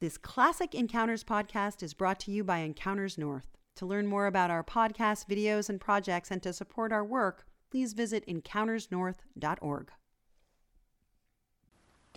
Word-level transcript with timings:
This 0.00 0.16
classic 0.16 0.74
Encounters 0.74 1.22
podcast 1.22 1.82
is 1.82 1.92
brought 1.92 2.18
to 2.20 2.30
you 2.30 2.42
by 2.42 2.60
Encounters 2.60 3.18
North. 3.18 3.58
To 3.76 3.84
learn 3.84 4.06
more 4.06 4.26
about 4.26 4.50
our 4.50 4.64
podcasts, 4.64 5.26
videos, 5.26 5.68
and 5.68 5.78
projects, 5.78 6.30
and 6.30 6.42
to 6.42 6.54
support 6.54 6.90
our 6.90 7.04
work, 7.04 7.44
please 7.70 7.92
visit 7.92 8.26
encountersnorth.org. 8.26 9.90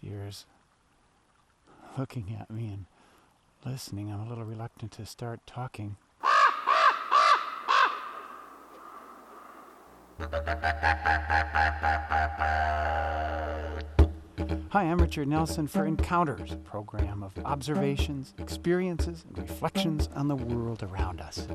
Deers 0.01 0.46
looking 1.97 2.33
at 2.39 2.49
me 2.49 2.67
and 2.67 2.85
listening. 3.65 4.10
I'm 4.10 4.22
a 4.22 4.29
little 4.29 4.46
reluctant 4.46 4.94
to 4.94 5.06
start 5.06 5.42
talking. 5.46 5.97
Hi, 14.74 14.85
I'm 14.85 14.97
Richard 14.97 15.28
Nelson 15.28 15.67
for 15.67 15.85
Encounters, 15.85 16.52
a 16.52 16.55
program 16.55 17.22
of 17.22 17.38
observations, 17.45 18.34
experiences, 18.40 19.23
and 19.27 19.38
reflections 19.38 20.09
on 20.16 20.27
the 20.27 20.36
world 20.36 20.82
around 20.82 21.22
us. 21.22 21.48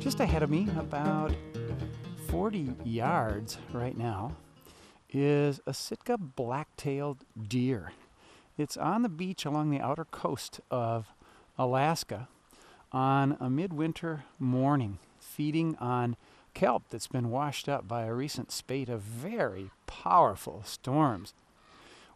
Just 0.00 0.18
ahead 0.18 0.42
of 0.42 0.50
me, 0.50 0.66
about 0.76 1.32
40 2.26 2.74
yards 2.82 3.58
right 3.72 3.96
now, 3.96 4.34
is 5.08 5.60
a 5.64 5.72
Sitka 5.72 6.18
black-tailed 6.18 7.24
deer. 7.46 7.92
It's 8.58 8.76
on 8.76 9.02
the 9.02 9.08
beach 9.08 9.44
along 9.44 9.70
the 9.70 9.78
outer 9.78 10.06
coast 10.06 10.60
of 10.72 11.06
Alaska 11.56 12.26
on 12.90 13.36
a 13.38 13.48
midwinter 13.48 14.24
morning, 14.40 14.98
feeding 15.20 15.76
on 15.76 16.16
kelp 16.54 16.84
that's 16.90 17.06
been 17.06 17.30
washed 17.30 17.68
up 17.68 17.86
by 17.86 18.04
a 18.04 18.14
recent 18.14 18.52
spate 18.52 18.88
of 18.88 19.00
very 19.00 19.70
powerful 19.86 20.62
storms. 20.64 21.34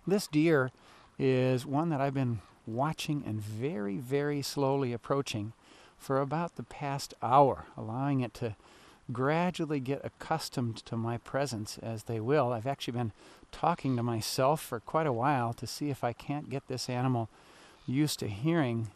This 0.06 0.26
deer 0.26 0.70
is 1.18 1.66
one 1.66 1.88
that 1.90 2.00
I've 2.00 2.14
been 2.14 2.40
watching 2.66 3.22
and 3.26 3.40
very, 3.40 3.96
very 3.96 4.42
slowly 4.42 4.92
approaching 4.92 5.52
for 5.98 6.20
about 6.20 6.56
the 6.56 6.62
past 6.62 7.14
hour, 7.22 7.66
allowing 7.76 8.20
it 8.20 8.34
to 8.34 8.56
gradually 9.12 9.80
get 9.80 10.04
accustomed 10.04 10.76
to 10.76 10.96
my 10.96 11.16
presence 11.18 11.78
as 11.78 12.04
they 12.04 12.20
will. 12.20 12.52
I've 12.52 12.66
actually 12.66 12.98
been 12.98 13.12
talking 13.52 13.96
to 13.96 14.02
myself 14.02 14.60
for 14.60 14.80
quite 14.80 15.06
a 15.06 15.12
while 15.12 15.52
to 15.54 15.66
see 15.66 15.90
if 15.90 16.02
I 16.02 16.12
can't 16.12 16.50
get 16.50 16.66
this 16.68 16.88
animal 16.88 17.28
used 17.86 18.18
to 18.18 18.28
hearing 18.28 18.88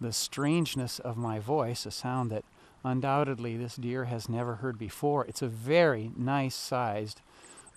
the 0.00 0.12
strangeness 0.12 0.98
of 0.98 1.16
my 1.16 1.38
voice, 1.38 1.84
a 1.84 1.90
sound 1.90 2.30
that 2.30 2.44
undoubtedly 2.84 3.56
this 3.56 3.76
deer 3.76 4.04
has 4.04 4.28
never 4.28 4.56
heard 4.56 4.78
before. 4.78 5.24
It's 5.26 5.42
a 5.42 5.48
very 5.48 6.12
nice 6.16 6.54
sized 6.54 7.20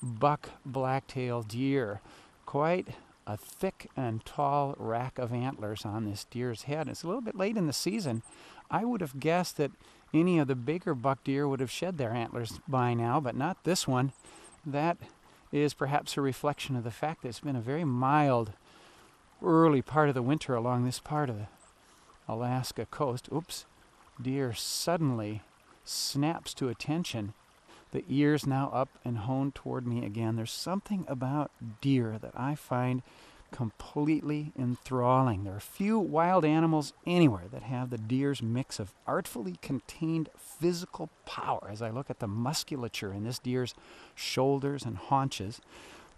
buck 0.02 0.49
black-tailed 0.66 1.47
deer. 1.47 2.02
Quite 2.45 2.89
a 3.27 3.38
thick 3.38 3.89
and 3.95 4.25
tall 4.25 4.75
rack 4.77 5.19
of 5.19 5.31
antlers 5.31 5.85
on 5.85 6.05
this 6.05 6.25
deer's 6.25 6.63
head. 6.63 6.88
It's 6.88 7.03
a 7.03 7.08
little 7.08 7.21
bit 7.21 7.35
late 7.35 7.58
in 7.58 7.67
the 7.67 7.73
season. 7.73 8.23
I 8.69 8.83
would 8.83 9.02
have 9.02 9.19
guessed 9.19 9.58
that 9.58 9.71
any 10.13 10.39
of 10.39 10.47
the 10.47 10.55
bigger 10.55 10.93
buck 10.93 11.23
deer 11.23 11.47
would 11.47 11.59
have 11.59 11.71
shed 11.71 11.97
their 11.97 12.11
antlers 12.11 12.59
by 12.67 12.93
now, 12.93 13.19
but 13.19 13.36
not 13.36 13.63
this 13.63 13.88
one. 13.88 14.11
That 14.65 14.97
is 15.52 15.73
perhaps 15.73 16.17
a 16.17 16.21
reflection 16.21 16.75
of 16.75 16.83
the 16.83 16.91
fact 16.91 17.21
that 17.21 17.30
it's 17.30 17.39
been 17.39 17.55
a 17.55 17.61
very 17.61 17.83
mild 17.83 18.53
early 19.43 19.81
part 19.81 20.09
of 20.09 20.15
the 20.15 20.21
winter 20.21 20.55
along 20.55 20.83
this 20.83 20.99
part 20.99 21.30
of 21.30 21.38
the 21.38 21.47
Alaska 22.27 22.86
coast. 22.86 23.30
Oops, 23.33 23.65
deer 24.23 24.53
suddenly 24.53 25.41
snaps 25.83 26.53
to 26.55 26.69
attention. 26.69 27.33
The 27.91 28.05
ears 28.08 28.47
now 28.47 28.69
up 28.73 28.89
and 29.03 29.17
honed 29.19 29.55
toward 29.55 29.86
me 29.86 30.05
again. 30.05 30.36
There's 30.36 30.52
something 30.52 31.05
about 31.08 31.52
deer 31.81 32.17
that 32.22 32.33
I 32.36 32.55
find 32.55 33.02
completely 33.52 34.53
enthralling. 34.58 35.44
There 35.44 35.55
are 35.55 35.59
few 35.59 35.99
wild 35.99 36.45
animals 36.45 36.94
anywhere 37.05 37.47
that 37.52 37.64
have 37.64 37.89
the 37.89 37.97
deer's 37.97 38.42
mix 38.42 38.80
of 38.80 38.94
artfully 39.05 39.58
contained 39.61 40.30
physical 40.38 41.09
power. 41.26 41.67
As 41.70 41.82
I 41.82 41.89
look 41.89 42.09
at 42.09 42.20
the 42.20 42.27
musculature 42.27 43.14
in 43.14 43.26
this 43.26 43.39
deer's 43.39 43.76
shoulders 44.15 44.86
and 44.86 44.98
haunches, 44.98 45.59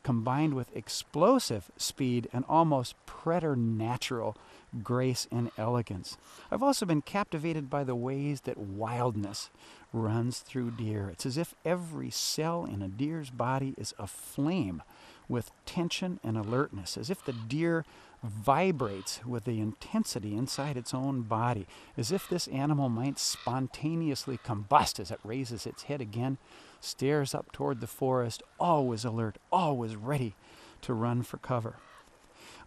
combined 0.03 0.53
with 0.53 0.75
explosive 0.75 1.71
speed 1.77 2.29
and 2.33 2.45
almost 2.47 2.95
preternatural 3.05 4.35
grace 4.83 5.27
and 5.31 5.51
elegance. 5.57 6.17
I've 6.51 6.63
also 6.63 6.85
been 6.85 7.01
captivated 7.01 7.69
by 7.69 7.83
the 7.83 7.95
ways 7.95 8.41
that 8.41 8.57
wildness 8.57 9.49
runs 9.91 10.39
through 10.39 10.71
deer. 10.71 11.09
It's 11.09 11.25
as 11.25 11.37
if 11.37 11.55
every 11.63 12.09
cell 12.09 12.65
in 12.65 12.81
a 12.81 12.87
deer's 12.87 13.29
body 13.29 13.75
is 13.77 13.93
aflame 13.99 14.81
with 15.29 15.51
tension 15.65 16.19
and 16.23 16.37
alertness, 16.37 16.97
as 16.97 17.09
if 17.09 17.23
the 17.23 17.33
deer 17.33 17.85
vibrates 18.23 19.25
with 19.25 19.43
the 19.43 19.59
intensity 19.59 20.35
inside 20.35 20.77
its 20.77 20.93
own 20.93 21.21
body, 21.23 21.67
as 21.97 22.11
if 22.11 22.27
this 22.27 22.47
animal 22.47 22.89
might 22.89 23.19
spontaneously 23.19 24.37
combust 24.37 24.99
as 24.99 25.11
it 25.11 25.19
raises 25.23 25.65
its 25.65 25.83
head 25.83 26.01
again, 26.01 26.37
stares 26.79 27.35
up 27.35 27.51
toward 27.51 27.81
the 27.81 27.87
forest, 27.87 28.41
always 28.59 29.03
alert, 29.03 29.37
always 29.51 29.95
ready 29.95 30.35
to 30.81 30.93
run 30.93 31.21
for 31.21 31.37
cover. 31.37 31.75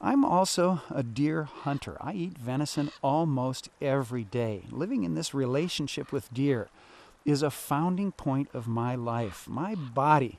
I'm 0.01 0.25
also 0.25 0.83
a 0.91 1.03
deer 1.03 1.45
hunter. 1.45 1.97
I 2.01 2.13
eat 2.13 2.39
venison 2.39 2.91
almost 3.03 3.71
every 3.81 4.25
day. 4.25 4.65
Living 4.71 5.05
in 5.05 5.15
this 5.15 5.33
relationship 5.33 6.13
with 6.13 6.33
deer 6.33 6.69
is 7.25 7.43
a 7.43 7.51
founding 7.51 8.13
point 8.13 8.49
of 8.53 8.69
my 8.69 8.95
life. 8.95 9.49
My 9.49 9.75
body 9.75 10.39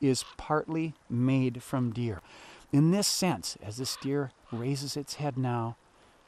is 0.00 0.24
partly 0.36 0.94
made 1.08 1.62
from 1.62 1.92
deer. 1.92 2.20
In 2.72 2.90
this 2.90 3.06
sense, 3.06 3.56
as 3.62 3.78
this 3.78 3.96
deer 3.96 4.30
raises 4.52 4.96
its 4.96 5.14
head 5.14 5.38
now, 5.38 5.76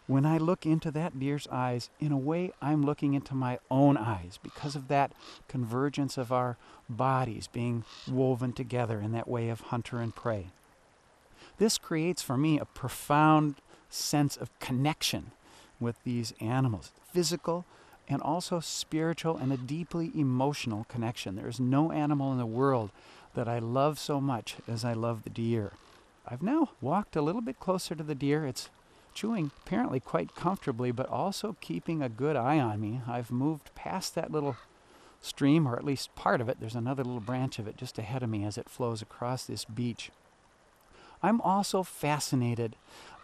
when 0.07 0.27
I 0.27 0.39
look 0.39 0.67
into 0.67 0.91
that 0.91 1.21
deer's 1.21 1.47
eyes, 1.53 1.91
in 2.01 2.11
a 2.11 2.19
way, 2.19 2.51
I'm 2.61 2.83
looking 2.83 3.15
into 3.15 3.35
my 3.35 3.59
own 3.71 3.97
eyes 3.97 4.39
because 4.43 4.75
of 4.75 4.89
that 4.89 5.13
convergence 5.47 6.19
of 6.19 6.33
our 6.33 6.57
bodies 6.89 7.47
being 7.47 7.85
woven 8.11 8.53
together 8.53 9.01
in 9.01 9.13
that 9.13 9.29
way 9.29 9.51
of 9.51 9.61
hunter 9.61 10.01
and 10.01 10.15
prey. 10.15 10.47
This 11.59 11.79
creates 11.79 12.23
for 12.23 12.37
me 12.37 12.59
a 12.59 12.65
profound 12.65 13.57
sense 13.89 14.37
of 14.37 14.51
connection 14.59 15.31
with 15.79 16.03
these 16.05 16.33
animals, 16.41 16.91
physical 17.13 17.65
and 18.09 18.21
also 18.21 18.59
spiritual 18.59 19.37
and 19.37 19.53
a 19.53 19.57
deeply 19.57 20.11
emotional 20.17 20.85
connection. 20.89 21.37
There 21.37 21.49
is 21.49 21.61
no 21.61 21.93
animal 21.93 22.33
in 22.33 22.39
the 22.39 22.47
world 22.47 22.91
that 23.35 23.49
I 23.49 23.61
love 23.61 23.99
so 23.99 24.21
much 24.21 24.57
as 24.67 24.85
I 24.85 24.95
love 24.95 25.23
the 25.23 25.31
deer. 25.31 25.73
I've 26.27 26.43
now 26.43 26.71
walked 26.81 27.17
a 27.17 27.23
little 27.23 27.41
bit 27.41 27.59
closer 27.61 27.95
to 27.95 28.03
the 28.03 28.15
deer. 28.15 28.47
It's 28.47 28.71
chewing 29.15 29.51
apparently 29.65 30.01
quite 30.01 30.35
comfortably, 30.35 30.93
but 30.93 31.09
also 31.09 31.57
keeping 31.61 32.03
a 32.03 32.09
good 32.09 32.37
eye 32.37 32.59
on 32.59 32.81
me. 32.81 33.01
I've 33.07 33.31
moved 33.31 33.75
past 33.75 34.15
that 34.15 34.31
little 34.31 34.57
stream, 35.21 35.67
or 35.67 35.77
at 35.77 35.85
least 35.85 36.15
part 36.15 36.41
of 36.41 36.49
it. 36.49 36.59
There's 36.61 36.75
another 36.75 37.05
little 37.05 37.21
branch 37.21 37.59
of 37.59 37.67
it 37.67 37.77
just 37.77 37.99
ahead 37.99 38.23
of 38.23 38.31
me 38.31 38.45
as 38.45 38.57
it 38.57 38.69
flows 38.69 39.03
across 39.03 39.45
this 39.45 39.65
beach. 39.65 40.11
I'm 41.23 41.41
also 41.41 41.83
fascinated 41.83 42.77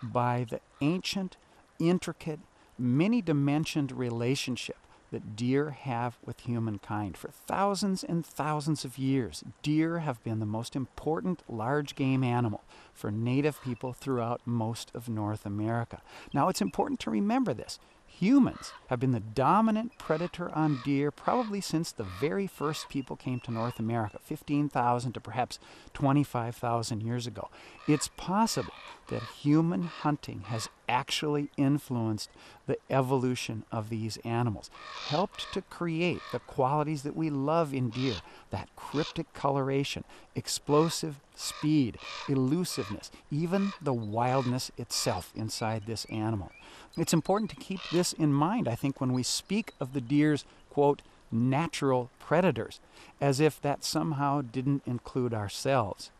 by 0.03 0.45
the 0.49 0.61
ancient, 0.81 1.37
intricate, 1.79 2.41
many 2.79 3.23
dimensioned 3.23 3.93
relationship 3.93 4.77
that 5.11 5.37
deer 5.37 5.71
have 5.71 6.19
with 6.25 6.41
humankind. 6.41 7.17
For 7.17 7.31
thousands 7.31 8.03
and 8.03 8.25
thousands 8.25 8.85
of 8.85 8.99
years, 8.99 9.45
deer 9.63 10.01
have 10.01 10.23
been 10.25 10.41
the 10.41 10.47
most 10.47 10.77
important 10.77 11.43
large 11.49 11.95
game 11.95 12.25
animal 12.25 12.65
for 12.93 13.11
native 13.11 13.63
people 13.63 13.93
throughout 13.93 14.41
most 14.45 14.91
of 14.95 15.09
North 15.09 15.47
America. 15.47 16.03
Now, 16.33 16.49
it's 16.49 16.61
important 16.61 17.01
to 17.01 17.11
remember 17.11 17.55
this 17.55 17.79
humans 18.19 18.73
have 18.87 18.99
been 18.99 19.13
the 19.13 19.21
dominant 19.21 19.93
predator 19.99 20.51
on 20.55 20.81
deer 20.85 21.11
probably 21.11 21.61
since 21.61 21.93
the 21.93 22.07
very 22.21 22.47
first 22.47 22.89
people 22.89 23.15
came 23.15 23.41
to 23.41 23.51
North 23.51 23.79
America, 23.79 24.19
15,000 24.23 25.13
to 25.13 25.21
perhaps 25.21 25.59
25,000 25.93 27.03
years 27.03 27.27
ago. 27.27 27.51
It's 27.87 28.09
possible 28.17 28.73
that 29.09 29.23
human 29.23 29.83
hunting 29.83 30.45
has 30.47 30.69
actually 30.89 31.49
influenced 31.57 32.31
the 32.67 32.79
evolution 32.91 33.65
of 33.71 33.89
these 33.89 34.17
animals, 34.19 34.71
helped 35.09 35.53
to 35.53 35.63
create 35.63 36.21
the 36.33 36.39
qualities 36.41 37.03
that 37.03 37.17
we 37.17 37.31
love 37.31 37.73
in 37.73 37.91
deer 37.91 38.17
that 38.51 38.69
cryptic 38.77 39.33
coloration, 39.33 40.05
explosive 40.35 41.21
speed, 41.35 41.99
elusiveness, 42.29 43.11
even 43.31 43.73
the 43.81 43.93
wildness 43.93 44.71
itself 44.77 45.33
inside 45.35 45.87
this 45.87 46.05
animal. 46.07 46.51
It's 46.97 47.13
important 47.13 47.51
to 47.51 47.57
keep 47.57 47.81
this 47.93 48.13
in 48.13 48.33
mind, 48.33 48.69
I 48.69 48.75
think, 48.75 49.01
when 49.01 49.13
we 49.13 49.23
speak 49.23 49.73
of 49.81 49.93
the 49.93 50.01
deer's, 50.01 50.45
quote, 50.71 51.03
natural 51.31 52.11
predators, 52.19 52.81
as 53.21 53.41
if 53.41 53.61
that 53.61 53.85
somehow 53.85 54.41
didn't 54.41 54.83
include 54.87 55.35
ourselves. 55.35 56.11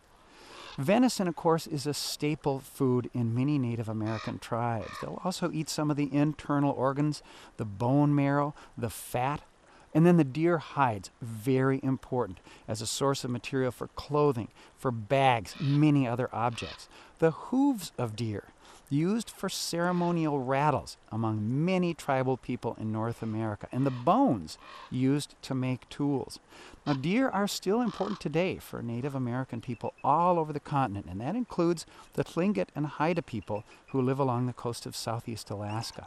Venison, 0.79 1.27
of 1.27 1.35
course, 1.37 1.67
is 1.67 1.87
a 1.87 1.95
staple 1.95 2.61
food 2.61 3.11
in 3.15 3.35
many 3.35 3.59
Native 3.59 3.89
American 3.89 4.39
tribes. 4.39 4.91
They'll 5.01 5.21
also 5.25 5.51
eat 5.51 5.69
some 5.71 5.91
of 5.91 5.97
the 5.97 6.13
internal 6.13 6.73
organs, 6.73 7.23
the 7.57 7.65
bone 7.65 8.15
marrow, 8.15 8.55
the 8.77 8.91
fat, 8.91 9.43
And 9.97 10.05
then 10.05 10.19
the 10.19 10.25
deer 10.25 10.59
hides, 10.59 11.11
very 11.23 11.81
important, 11.83 12.41
as 12.69 12.83
a 12.83 12.87
source 12.87 13.25
of 13.25 13.31
material 13.31 13.73
for 13.73 13.89
clothing, 13.89 14.49
for 14.77 14.91
bags, 14.91 15.55
many 15.59 16.07
other 16.07 16.29
objects. 16.35 16.87
The 17.19 17.31
hooves 17.31 17.93
of 17.97 18.15
deer, 18.15 18.49
used 18.89 19.31
for 19.31 19.49
ceremonial 19.49 20.41
rattles 20.41 20.97
among 21.11 21.65
many 21.65 21.95
tribal 21.95 22.37
people 22.37 22.77
in 22.81 22.93
North 22.93 23.23
America, 23.23 23.69
and 23.73 23.85
the 23.85 23.91
bones 23.91 24.59
used 24.91 25.35
to 25.43 25.55
make 25.55 25.89
tools. 25.89 26.39
Now, 26.87 26.95
deer 26.95 27.29
are 27.29 27.49
still 27.49 27.81
important 27.81 28.21
today 28.21 28.59
for 28.59 28.83
Native 28.83 29.15
American 29.15 29.61
people 29.61 29.93
all 30.05 30.39
over 30.39 30.53
the 30.53 30.61
continent, 30.61 31.07
and 31.09 31.21
that 31.21 31.35
includes 31.35 31.85
the 32.15 32.25
Tlingit 32.25 32.69
and 32.77 32.87
Haida 32.87 33.23
people 33.23 33.65
who 33.89 34.01
live 34.01 34.19
along 34.19 34.47
the 34.47 34.53
coast 34.53 34.87
of 34.87 34.95
southeast 34.95 35.51
Alaska. 35.51 36.05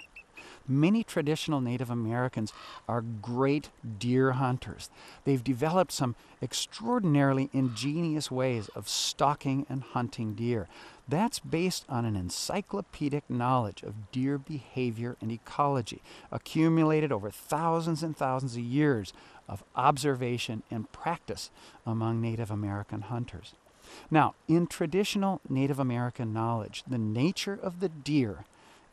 Many 0.70 1.04
traditional 1.04 1.62
Native 1.62 1.90
Americans 1.90 2.54
are 2.88 3.02
great 3.02 3.72
deer 3.98 4.34
hunters. 4.34 4.92
They've 5.26 5.44
developed 5.44 5.92
some 5.92 6.16
extraordinarily 6.44 7.50
ingenious 7.52 8.30
ways 8.30 8.70
of 8.76 8.88
stalking 8.88 9.66
and 9.68 9.82
hunting 9.82 10.36
deer. 10.36 10.68
That's 11.08 11.40
based 11.40 11.86
on 11.90 12.06
an 12.06 12.16
encyclopedic 12.16 13.28
knowledge 13.30 13.82
of 13.82 14.12
deer 14.12 14.38
behavior 14.38 15.18
and 15.20 15.32
ecology, 15.32 16.04
accumulated 16.32 17.12
over 17.12 17.32
thousands 17.32 18.04
and 18.04 18.16
thousands 18.16 18.56
of 18.56 18.62
years 18.62 19.12
of 19.48 19.64
observation 19.76 20.62
and 20.70 20.92
practice 20.92 21.50
among 21.84 22.22
Native 22.22 22.52
American 22.52 23.02
hunters. 23.02 23.56
Now, 24.12 24.36
in 24.48 24.68
traditional 24.68 25.42
Native 25.50 25.80
American 25.80 26.32
knowledge, 26.32 26.84
the 26.88 27.00
nature 27.00 27.58
of 27.60 27.80
the 27.80 27.90
deer 27.90 28.46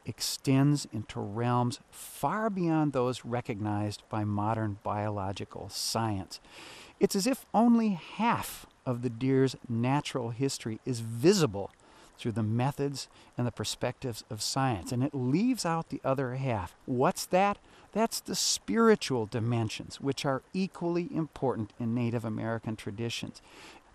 extends 0.06 0.86
into 0.92 1.20
realms 1.20 1.80
far 1.90 2.48
beyond 2.48 2.92
those 2.92 3.24
recognized 3.24 4.02
by 4.08 4.24
modern 4.24 4.78
biological 4.82 5.68
science. 5.68 6.40
It's 6.98 7.16
as 7.16 7.26
if 7.26 7.44
only 7.52 7.90
half 7.90 8.66
of 8.86 9.02
the 9.02 9.10
deer's 9.10 9.56
natural 9.68 10.30
history 10.30 10.78
is 10.86 11.00
visible 11.00 11.70
through 12.18 12.32
the 12.32 12.42
methods 12.42 13.08
and 13.36 13.46
the 13.46 13.52
perspectives 13.52 14.24
of 14.30 14.40
science, 14.40 14.92
and 14.92 15.02
it 15.02 15.14
leaves 15.14 15.66
out 15.66 15.90
the 15.90 16.00
other 16.04 16.34
half. 16.36 16.74
What's 16.86 17.26
that? 17.26 17.58
That's 17.92 18.20
the 18.20 18.34
spiritual 18.34 19.26
dimensions, 19.26 20.00
which 20.00 20.24
are 20.24 20.42
equally 20.52 21.08
important 21.14 21.72
in 21.78 21.94
Native 21.94 22.24
American 22.24 22.76
traditions. 22.76 23.40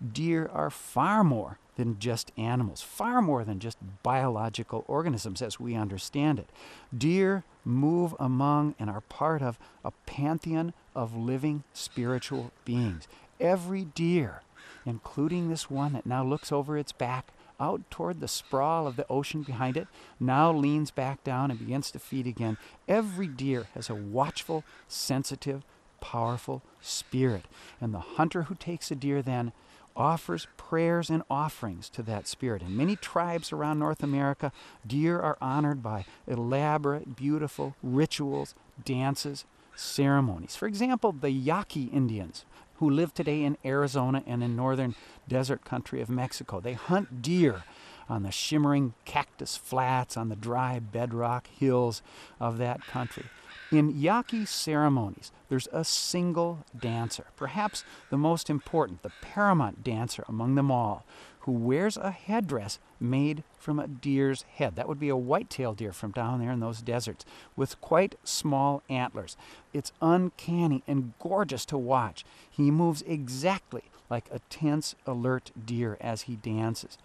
Deer 0.01 0.49
are 0.51 0.69
far 0.69 1.23
more 1.23 1.59
than 1.75 1.99
just 1.99 2.31
animals, 2.37 2.81
far 2.81 3.21
more 3.21 3.43
than 3.43 3.59
just 3.59 3.77
biological 4.03 4.83
organisms 4.87 5.41
as 5.41 5.59
we 5.59 5.75
understand 5.75 6.39
it. 6.39 6.49
Deer 6.95 7.43
move 7.63 8.15
among 8.19 8.75
and 8.79 8.89
are 8.89 9.01
part 9.01 9.41
of 9.41 9.59
a 9.85 9.91
pantheon 10.05 10.73
of 10.95 11.15
living 11.15 11.63
spiritual 11.73 12.51
beings. 12.65 13.07
Every 13.39 13.85
deer, 13.85 14.41
including 14.85 15.49
this 15.49 15.69
one 15.69 15.93
that 15.93 16.05
now 16.05 16.23
looks 16.23 16.51
over 16.51 16.77
its 16.77 16.91
back 16.91 17.31
out 17.59 17.81
toward 17.91 18.19
the 18.19 18.27
sprawl 18.27 18.87
of 18.87 18.95
the 18.95 19.07
ocean 19.07 19.43
behind 19.43 19.77
it, 19.77 19.87
now 20.19 20.51
leans 20.51 20.89
back 20.89 21.23
down 21.23 21.51
and 21.51 21.59
begins 21.59 21.91
to 21.91 21.99
feed 21.99 22.25
again. 22.25 22.57
Every 22.87 23.27
deer 23.27 23.67
has 23.75 23.89
a 23.89 23.95
watchful, 23.95 24.63
sensitive, 24.87 25.63
powerful 25.99 26.63
spirit. 26.81 27.45
And 27.79 27.93
the 27.93 27.99
hunter 27.99 28.43
who 28.43 28.55
takes 28.55 28.89
a 28.89 28.95
deer 28.95 29.21
then 29.21 29.51
offers 29.95 30.47
prayers 30.57 31.09
and 31.09 31.23
offerings 31.29 31.89
to 31.89 32.03
that 32.03 32.27
spirit. 32.27 32.61
And 32.61 32.75
many 32.75 32.95
tribes 32.95 33.51
around 33.51 33.79
North 33.79 34.03
America, 34.03 34.51
deer 34.85 35.19
are 35.19 35.37
honored 35.41 35.83
by 35.83 36.05
elaborate, 36.27 37.15
beautiful 37.15 37.75
rituals, 37.83 38.55
dances, 38.83 39.45
ceremonies. 39.75 40.55
For 40.55 40.67
example, 40.67 41.11
the 41.11 41.31
Yaqui 41.31 41.85
Indians, 41.85 42.45
who 42.75 42.89
live 42.89 43.13
today 43.13 43.43
in 43.43 43.57
Arizona 43.63 44.23
and 44.25 44.43
in 44.43 44.55
northern 44.55 44.95
desert 45.27 45.63
country 45.63 46.01
of 46.01 46.09
Mexico, 46.09 46.59
they 46.59 46.73
hunt 46.73 47.21
deer 47.21 47.63
on 48.09 48.23
the 48.23 48.31
shimmering 48.31 48.93
cactus 49.05 49.55
flats 49.55 50.17
on 50.17 50.29
the 50.29 50.35
dry 50.35 50.79
bedrock 50.79 51.47
hills 51.47 52.01
of 52.39 52.57
that 52.57 52.81
country. 52.87 53.25
In 53.71 53.97
Yaqui 53.97 54.45
ceremonies, 54.45 55.31
there's 55.47 55.69
a 55.71 55.85
single 55.85 56.65
dancer, 56.77 57.27
perhaps 57.37 57.85
the 58.09 58.17
most 58.17 58.49
important, 58.49 59.01
the 59.01 59.13
paramount 59.21 59.81
dancer 59.81 60.25
among 60.27 60.55
them 60.55 60.69
all, 60.69 61.05
who 61.41 61.53
wears 61.53 61.95
a 61.95 62.11
headdress 62.11 62.79
made 62.99 63.43
from 63.57 63.79
a 63.79 63.87
deer's 63.87 64.43
head. 64.43 64.75
That 64.75 64.89
would 64.89 64.99
be 64.99 65.07
a 65.07 65.15
white-tailed 65.15 65.77
deer 65.77 65.93
from 65.93 66.11
down 66.11 66.39
there 66.39 66.51
in 66.51 66.59
those 66.59 66.81
deserts 66.81 67.23
with 67.55 67.79
quite 67.79 68.15
small 68.25 68.83
antlers. 68.89 69.37
It's 69.71 69.93
uncanny 70.01 70.83
and 70.85 71.13
gorgeous 71.19 71.65
to 71.67 71.77
watch. 71.77 72.25
He 72.49 72.71
moves 72.71 73.03
exactly 73.03 73.83
like 74.09 74.25
a 74.31 74.39
tense, 74.49 74.95
alert 75.07 75.51
deer 75.65 75.97
as 76.01 76.23
he 76.23 76.35
dances. 76.35 76.97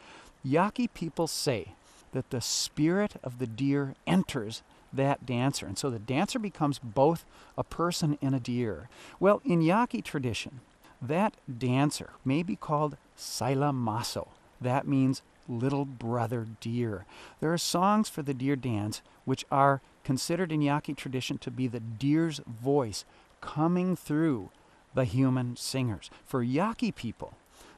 Yaqui 0.43 0.89
people 0.89 1.29
say 1.29 1.75
that 2.11 2.31
the 2.31 2.41
spirit 2.41 3.15
of 3.23 3.39
the 3.39 3.47
deer 3.47 3.95
enters 4.07 4.63
that 4.97 5.27
dancer. 5.27 5.67
And 5.67 5.79
so 5.79 5.91
the 5.91 5.99
dancer 5.99 6.39
becomes 6.39 6.79
both 6.79 7.25
a 7.57 7.65
person 7.65 8.19
and 8.21 8.35
a 8.35 8.41
deer. 8.41 8.89
Well, 9.21 9.41
in 9.45 9.63
Yaqui 9.63 10.03
tradition, 10.03 10.61
that 11.01 11.37
dancer 11.59 12.11
may 12.25 12.43
be 12.43 12.57
called 12.57 12.97
Saila 13.17 13.75
Maso. 13.75 14.29
That 14.61 14.87
means 14.87 15.23
little 15.49 15.85
brother 15.85 16.47
deer. 16.61 17.05
There 17.41 17.53
are 17.53 17.59
songs 17.59 18.09
for 18.09 18.23
the 18.23 18.35
deer 18.35 18.57
dance 18.57 19.03
which 19.25 19.45
are 19.51 19.81
considered 20.05 20.53
in 20.53 20.63
Yaqui 20.63 20.95
tradition 20.95 21.39
to 21.39 21.51
be 21.51 21.67
the 21.69 21.81
deer's 21.81 22.41
voice 22.47 23.05
coming 23.41 23.97
through 23.97 24.51
the 24.95 25.05
human 25.05 25.57
singers. 25.57 26.11
For 26.25 26.43
Yaqui 26.43 26.91
people, 26.91 27.35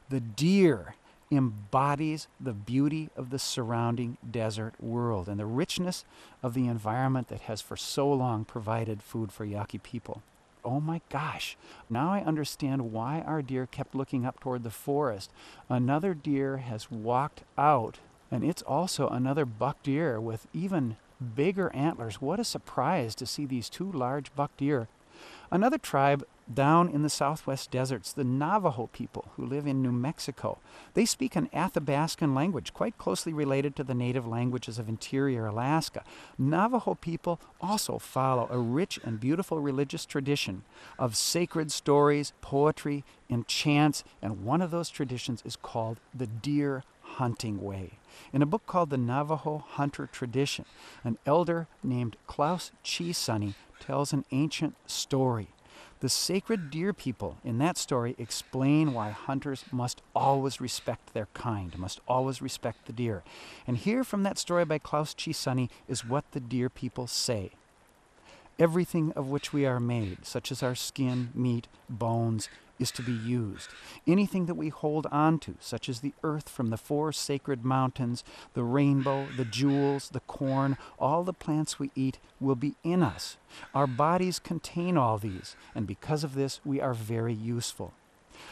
the 0.08 0.20
deer 0.20 0.94
embodies 1.30 2.26
the 2.40 2.52
beauty 2.52 3.10
of 3.16 3.30
the 3.30 3.38
surrounding 3.38 4.16
desert 4.28 4.74
world 4.80 5.28
and 5.28 5.38
the 5.38 5.46
richness 5.46 6.04
of 6.42 6.54
the 6.54 6.66
environment 6.66 7.28
that 7.28 7.42
has 7.42 7.60
for 7.60 7.76
so 7.76 8.10
long 8.10 8.44
provided 8.44 9.02
food 9.02 9.30
for 9.30 9.44
Yaqui 9.44 9.78
people. 9.78 10.22
Oh 10.64 10.80
my 10.80 11.00
gosh, 11.10 11.56
now 11.88 12.12
I 12.12 12.20
understand 12.20 12.92
why 12.92 13.22
our 13.26 13.42
deer 13.42 13.66
kept 13.66 13.94
looking 13.94 14.26
up 14.26 14.40
toward 14.40 14.64
the 14.64 14.70
forest. 14.70 15.30
Another 15.68 16.14
deer 16.14 16.58
has 16.58 16.90
walked 16.90 17.42
out, 17.56 17.98
and 18.30 18.42
it's 18.44 18.62
also 18.62 19.08
another 19.08 19.44
buck 19.44 19.82
deer 19.82 20.20
with 20.20 20.46
even 20.52 20.96
bigger 21.34 21.74
antlers. 21.74 22.20
What 22.20 22.40
a 22.40 22.44
surprise 22.44 23.14
to 23.16 23.26
see 23.26 23.46
these 23.46 23.68
two 23.68 23.90
large 23.90 24.34
buck 24.34 24.56
deer. 24.56 24.88
Another 25.50 25.78
tribe 25.78 26.24
down 26.52 26.88
in 26.88 27.02
the 27.02 27.10
southwest 27.10 27.70
deserts, 27.70 28.12
the 28.12 28.24
Navajo 28.24 28.88
people 28.92 29.30
who 29.36 29.44
live 29.44 29.66
in 29.66 29.82
New 29.82 29.92
Mexico. 29.92 30.58
They 30.94 31.04
speak 31.04 31.36
an 31.36 31.48
Athabascan 31.52 32.34
language 32.34 32.72
quite 32.72 32.98
closely 32.98 33.32
related 33.32 33.76
to 33.76 33.84
the 33.84 33.94
native 33.94 34.26
languages 34.26 34.78
of 34.78 34.88
interior 34.88 35.46
Alaska. 35.46 36.04
Navajo 36.38 36.94
people 36.94 37.40
also 37.60 37.98
follow 37.98 38.48
a 38.50 38.58
rich 38.58 38.98
and 39.04 39.20
beautiful 39.20 39.60
religious 39.60 40.06
tradition 40.06 40.62
of 40.98 41.16
sacred 41.16 41.70
stories, 41.70 42.32
poetry, 42.40 43.04
and 43.28 43.46
chants, 43.46 44.04
and 44.22 44.44
one 44.44 44.62
of 44.62 44.70
those 44.70 44.90
traditions 44.90 45.42
is 45.44 45.56
called 45.56 46.00
the 46.14 46.26
deer 46.26 46.82
hunting 47.02 47.62
way. 47.62 47.92
In 48.32 48.42
a 48.42 48.46
book 48.46 48.66
called 48.66 48.90
The 48.90 48.98
Navajo 48.98 49.64
Hunter 49.66 50.08
Tradition, 50.10 50.64
an 51.04 51.18
elder 51.26 51.66
named 51.82 52.16
Klaus 52.26 52.70
Chisani 52.84 53.54
tells 53.80 54.12
an 54.12 54.24
ancient 54.30 54.74
story 54.86 55.48
the 56.00 56.08
sacred 56.08 56.70
deer 56.70 56.92
people 56.92 57.38
in 57.44 57.58
that 57.58 57.76
story 57.76 58.14
explain 58.18 58.92
why 58.92 59.10
hunters 59.10 59.64
must 59.72 60.02
always 60.14 60.60
respect 60.60 61.12
their 61.12 61.28
kind, 61.34 61.76
must 61.78 62.00
always 62.06 62.40
respect 62.40 62.86
the 62.86 62.92
deer. 62.92 63.22
And 63.66 63.76
here 63.76 64.04
from 64.04 64.22
that 64.22 64.38
story 64.38 64.64
by 64.64 64.78
Claus 64.78 65.14
Chee 65.14 65.32
Sonny 65.32 65.70
is 65.88 66.04
what 66.04 66.30
the 66.32 66.40
deer 66.40 66.68
people 66.68 67.06
say. 67.06 67.50
Everything 68.58 69.12
of 69.12 69.28
which 69.28 69.52
we 69.52 69.64
are 69.66 69.78
made, 69.78 70.26
such 70.26 70.50
as 70.50 70.62
our 70.62 70.74
skin, 70.74 71.30
meat, 71.34 71.68
bones, 71.88 72.48
is 72.78 72.90
to 72.92 73.02
be 73.02 73.12
used. 73.12 73.70
Anything 74.06 74.46
that 74.46 74.54
we 74.54 74.68
hold 74.68 75.06
on 75.12 75.38
to, 75.40 75.54
such 75.60 75.88
as 75.88 76.00
the 76.00 76.14
earth 76.22 76.48
from 76.48 76.70
the 76.70 76.76
four 76.76 77.12
sacred 77.12 77.64
mountains, 77.64 78.24
the 78.54 78.62
rainbow, 78.62 79.26
the 79.36 79.44
jewels, 79.44 80.10
the 80.10 80.20
corn, 80.20 80.76
all 80.98 81.24
the 81.24 81.32
plants 81.32 81.78
we 81.78 81.90
eat, 81.94 82.18
will 82.40 82.54
be 82.54 82.74
in 82.82 83.02
us. 83.02 83.36
Our 83.74 83.86
bodies 83.86 84.38
contain 84.38 84.96
all 84.96 85.18
these, 85.18 85.56
and 85.74 85.86
because 85.86 86.24
of 86.24 86.34
this, 86.34 86.60
we 86.64 86.80
are 86.80 86.94
very 86.94 87.34
useful. 87.34 87.92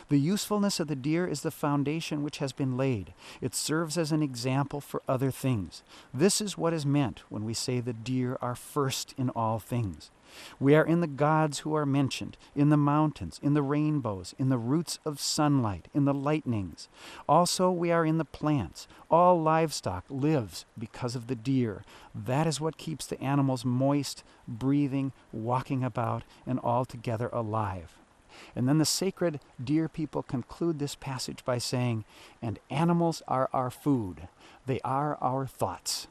The 0.08 0.18
usefulness 0.20 0.78
of 0.78 0.86
the 0.86 0.94
deer 0.94 1.26
is 1.26 1.40
the 1.40 1.50
foundation 1.50 2.22
which 2.22 2.38
has 2.38 2.52
been 2.52 2.76
laid. 2.76 3.12
It 3.40 3.56
serves 3.56 3.98
as 3.98 4.12
an 4.12 4.22
example 4.22 4.80
for 4.80 5.02
other 5.08 5.32
things. 5.32 5.82
This 6.14 6.40
is 6.40 6.56
what 6.56 6.72
is 6.72 6.86
meant 6.86 7.24
when 7.28 7.44
we 7.44 7.54
say 7.54 7.80
the 7.80 7.92
deer 7.92 8.38
are 8.40 8.54
first 8.54 9.14
in 9.18 9.30
all 9.30 9.58
things. 9.58 10.12
We 10.60 10.74
are 10.76 10.84
in 10.86 11.00
the 11.00 11.08
gods 11.08 11.60
who 11.60 11.74
are 11.74 11.86
mentioned, 11.86 12.36
in 12.54 12.68
the 12.68 12.76
mountains, 12.76 13.40
in 13.42 13.54
the 13.54 13.62
rainbows, 13.62 14.34
in 14.38 14.48
the 14.48 14.58
roots 14.58 14.98
of 15.04 15.20
sunlight, 15.20 15.88
in 15.92 16.04
the 16.04 16.14
lightnings. 16.14 16.88
Also, 17.28 17.70
we 17.70 17.90
are 17.90 18.04
in 18.04 18.18
the 18.18 18.24
plants. 18.24 18.86
All 19.10 19.40
livestock 19.40 20.04
lives 20.08 20.66
because 20.78 21.16
of 21.16 21.26
the 21.26 21.36
deer. 21.36 21.84
That 22.14 22.46
is 22.46 22.60
what 22.60 22.76
keeps 22.76 23.06
the 23.06 23.20
animals 23.20 23.64
moist, 23.64 24.22
breathing, 24.46 25.12
walking 25.32 25.82
about, 25.82 26.22
and 26.46 26.60
altogether 26.60 27.28
alive. 27.32 27.96
And 28.54 28.68
then 28.68 28.78
the 28.78 28.84
sacred 28.84 29.40
deer 29.62 29.88
people 29.88 30.22
conclude 30.22 30.78
this 30.78 30.94
passage 30.94 31.44
by 31.44 31.58
saying, 31.58 32.04
And 32.40 32.58
animals 32.70 33.22
are 33.28 33.48
our 33.52 33.70
food, 33.70 34.28
they 34.66 34.80
are 34.80 35.16
our 35.20 35.46
thoughts. 35.46 36.08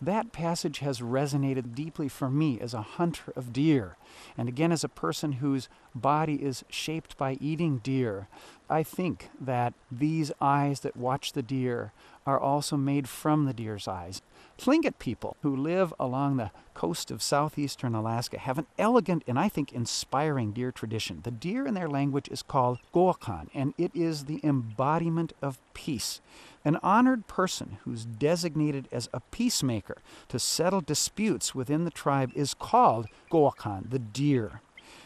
That 0.00 0.32
passage 0.32 0.80
has 0.80 1.00
resonated 1.00 1.74
deeply 1.74 2.08
for 2.08 2.28
me 2.28 2.58
as 2.60 2.74
a 2.74 2.82
hunter 2.82 3.32
of 3.36 3.52
deer, 3.52 3.96
and 4.36 4.48
again 4.48 4.72
as 4.72 4.82
a 4.82 4.88
person 4.88 5.32
whose 5.32 5.68
body 5.94 6.42
is 6.42 6.64
shaped 6.68 7.16
by 7.16 7.38
eating 7.40 7.78
deer. 7.78 8.26
I 8.72 8.82
think 8.82 9.28
that 9.38 9.74
these 9.90 10.32
eyes 10.40 10.80
that 10.80 10.96
watch 10.96 11.34
the 11.34 11.42
deer 11.42 11.92
are 12.26 12.40
also 12.40 12.78
made 12.78 13.06
from 13.06 13.44
the 13.44 13.52
deer's 13.52 13.86
eyes. 13.86 14.22
Tlingit 14.56 14.98
people 14.98 15.36
who 15.42 15.54
live 15.54 15.92
along 16.00 16.36
the 16.36 16.52
coast 16.72 17.10
of 17.10 17.22
southeastern 17.22 17.94
Alaska 17.94 18.38
have 18.38 18.56
an 18.56 18.66
elegant 18.78 19.24
and 19.26 19.38
I 19.38 19.50
think 19.50 19.74
inspiring 19.74 20.52
deer 20.52 20.72
tradition. 20.72 21.20
The 21.22 21.30
deer 21.30 21.66
in 21.66 21.74
their 21.74 21.88
language 21.88 22.28
is 22.30 22.42
called 22.42 22.78
Guwakaan, 22.94 23.48
and 23.52 23.74
it 23.76 23.90
is 23.94 24.24
the 24.24 24.40
embodiment 24.42 25.34
of 25.42 25.58
peace. 25.74 26.22
An 26.64 26.78
honored 26.82 27.26
person 27.26 27.76
who's 27.84 28.06
designated 28.06 28.88
as 28.90 29.06
a 29.12 29.20
peacemaker 29.20 29.98
to 30.28 30.38
settle 30.38 30.80
disputes 30.80 31.54
within 31.54 31.84
the 31.84 31.90
tribe 31.90 32.30
is 32.34 32.54
called 32.54 33.06
Guwakaan, 33.30 33.90
the 33.90 33.98
deer. 33.98 34.62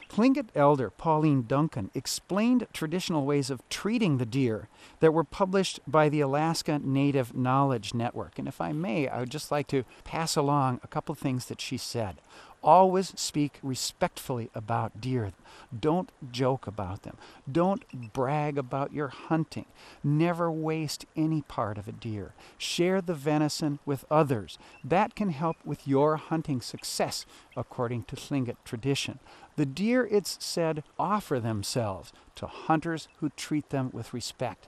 Tlingit 0.09 0.49
elder 0.55 0.91
Pauline 0.91 1.43
Duncan 1.43 1.91
explained 1.95 2.67
traditional 2.73 3.27
ways 3.27 3.51
of 3.51 3.67
treating 3.69 4.19
the 4.19 4.27
deer 4.27 4.69
that 5.01 5.13
were 5.13 5.25
published 5.25 5.81
by 5.87 6.09
the 6.09 6.21
Alaska 6.21 6.81
Native 6.83 7.35
Knowledge 7.35 7.93
Network. 7.93 8.39
And 8.39 8.49
if 8.49 8.61
I 8.61 8.73
may, 8.73 9.09
I 9.09 9.21
would 9.21 9.31
just 9.31 9.51
like 9.51 9.67
to 9.69 9.85
pass 10.05 10.37
along 10.37 10.81
a 10.83 10.89
couple 10.89 11.13
of 11.13 11.19
things 11.19 11.47
that 11.47 11.61
she 11.61 11.77
said. 11.77 12.17
Always 12.63 13.13
speak 13.19 13.61
respectfully 13.63 14.51
about 14.55 15.01
deer. 15.01 15.33
Don't 15.79 16.11
joke 16.33 16.67
about 16.67 17.03
them. 17.03 17.17
Don't 17.51 18.13
brag 18.13 18.59
about 18.59 18.93
your 18.93 19.09
hunting. 19.09 19.67
Never 20.03 20.51
waste 20.51 21.07
any 21.17 21.43
part 21.43 21.79
of 21.79 21.87
a 21.87 21.93
deer. 21.93 22.33
Share 22.59 23.01
the 23.01 23.15
venison 23.15 23.79
with 23.87 24.05
others. 24.11 24.59
That 24.83 25.15
can 25.15 25.31
help 25.31 25.57
with 25.65 25.87
your 25.87 26.17
hunting 26.17 26.61
success, 26.61 27.25
according 27.57 28.05
to 28.05 28.17
Tlingit 28.17 28.57
tradition. 28.65 29.21
The 29.57 29.67
deer, 29.67 30.07
it's 30.11 30.37
said, 30.45 30.83
offer 30.99 31.41
themselves 31.41 32.13
to 32.35 32.47
hunters 32.47 33.09
who 33.21 33.31
treat 33.31 33.71
them 33.71 33.91
with 33.93 34.13
respect. 34.13 34.67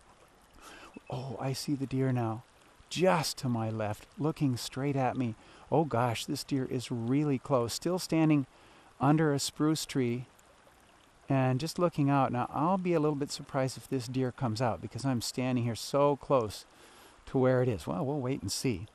Oh, 1.10 1.36
I 1.40 1.52
see 1.52 1.74
the 1.74 1.86
deer 1.86 2.12
now, 2.12 2.42
just 2.90 3.38
to 3.38 3.48
my 3.48 3.70
left, 3.70 4.06
looking 4.18 4.56
straight 4.56 4.96
at 4.96 5.16
me. 5.16 5.34
Oh 5.70 5.84
gosh, 5.84 6.24
this 6.24 6.44
deer 6.44 6.66
is 6.70 6.90
really 6.90 7.38
close, 7.38 7.74
still 7.74 7.98
standing 7.98 8.46
under 9.00 9.32
a 9.32 9.38
spruce 9.38 9.84
tree 9.84 10.26
and 11.28 11.60
just 11.60 11.78
looking 11.78 12.08
out. 12.08 12.32
Now, 12.32 12.48
I'll 12.52 12.78
be 12.78 12.94
a 12.94 13.00
little 13.00 13.16
bit 13.16 13.30
surprised 13.30 13.76
if 13.76 13.88
this 13.88 14.08
deer 14.08 14.32
comes 14.32 14.62
out 14.62 14.80
because 14.80 15.04
I'm 15.04 15.20
standing 15.20 15.64
here 15.64 15.74
so 15.74 16.16
close 16.16 16.64
to 17.26 17.38
where 17.38 17.62
it 17.62 17.68
is. 17.68 17.86
Well, 17.86 18.04
we'll 18.04 18.20
wait 18.20 18.40
and 18.40 18.50
see. 18.50 18.86